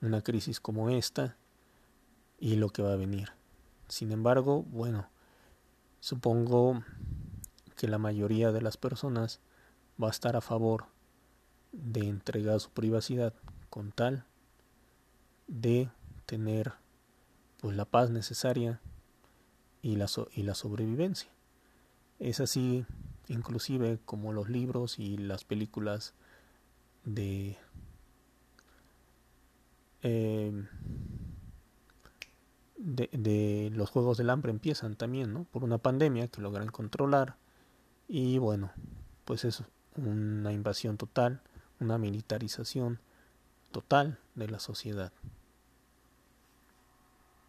una 0.00 0.22
crisis 0.22 0.60
como 0.60 0.90
esta 0.90 1.36
y 2.38 2.56
lo 2.56 2.70
que 2.70 2.82
va 2.82 2.92
a 2.92 2.96
venir. 2.96 3.32
Sin 3.88 4.10
embargo, 4.10 4.62
bueno, 4.62 5.08
Supongo 6.02 6.82
que 7.76 7.86
la 7.86 7.96
mayoría 7.96 8.50
de 8.50 8.60
las 8.60 8.76
personas 8.76 9.38
va 10.02 10.08
a 10.08 10.10
estar 10.10 10.34
a 10.34 10.40
favor 10.40 10.86
de 11.70 12.08
entregar 12.08 12.58
su 12.58 12.70
privacidad 12.70 13.32
con 13.70 13.92
tal 13.92 14.24
de 15.46 15.90
tener 16.26 16.72
pues 17.60 17.76
la 17.76 17.84
paz 17.84 18.10
necesaria 18.10 18.80
y 19.80 19.94
la, 19.94 20.10
y 20.34 20.42
la 20.42 20.56
sobrevivencia. 20.56 21.30
Es 22.18 22.40
así 22.40 22.84
inclusive 23.28 24.00
como 24.04 24.32
los 24.32 24.48
libros 24.48 24.98
y 24.98 25.18
las 25.18 25.44
películas 25.44 26.14
de 27.04 27.56
eh, 30.02 30.66
de, 32.82 33.70
los 33.72 33.90
Juegos 33.90 34.18
del 34.18 34.30
Hambre 34.30 34.50
empiezan 34.50 34.96
también, 34.96 35.32
¿no? 35.32 35.44
Por 35.44 35.64
una 35.64 35.78
pandemia 35.78 36.28
que 36.28 36.40
logran 36.40 36.68
controlar 36.68 37.36
y 38.08 38.38
bueno, 38.38 38.72
pues 39.24 39.44
es 39.44 39.62
una 39.96 40.52
invasión 40.52 40.96
total, 40.96 41.42
una 41.80 41.98
militarización 41.98 43.00
total 43.70 44.18
de 44.34 44.48
la 44.48 44.58
sociedad. 44.58 45.12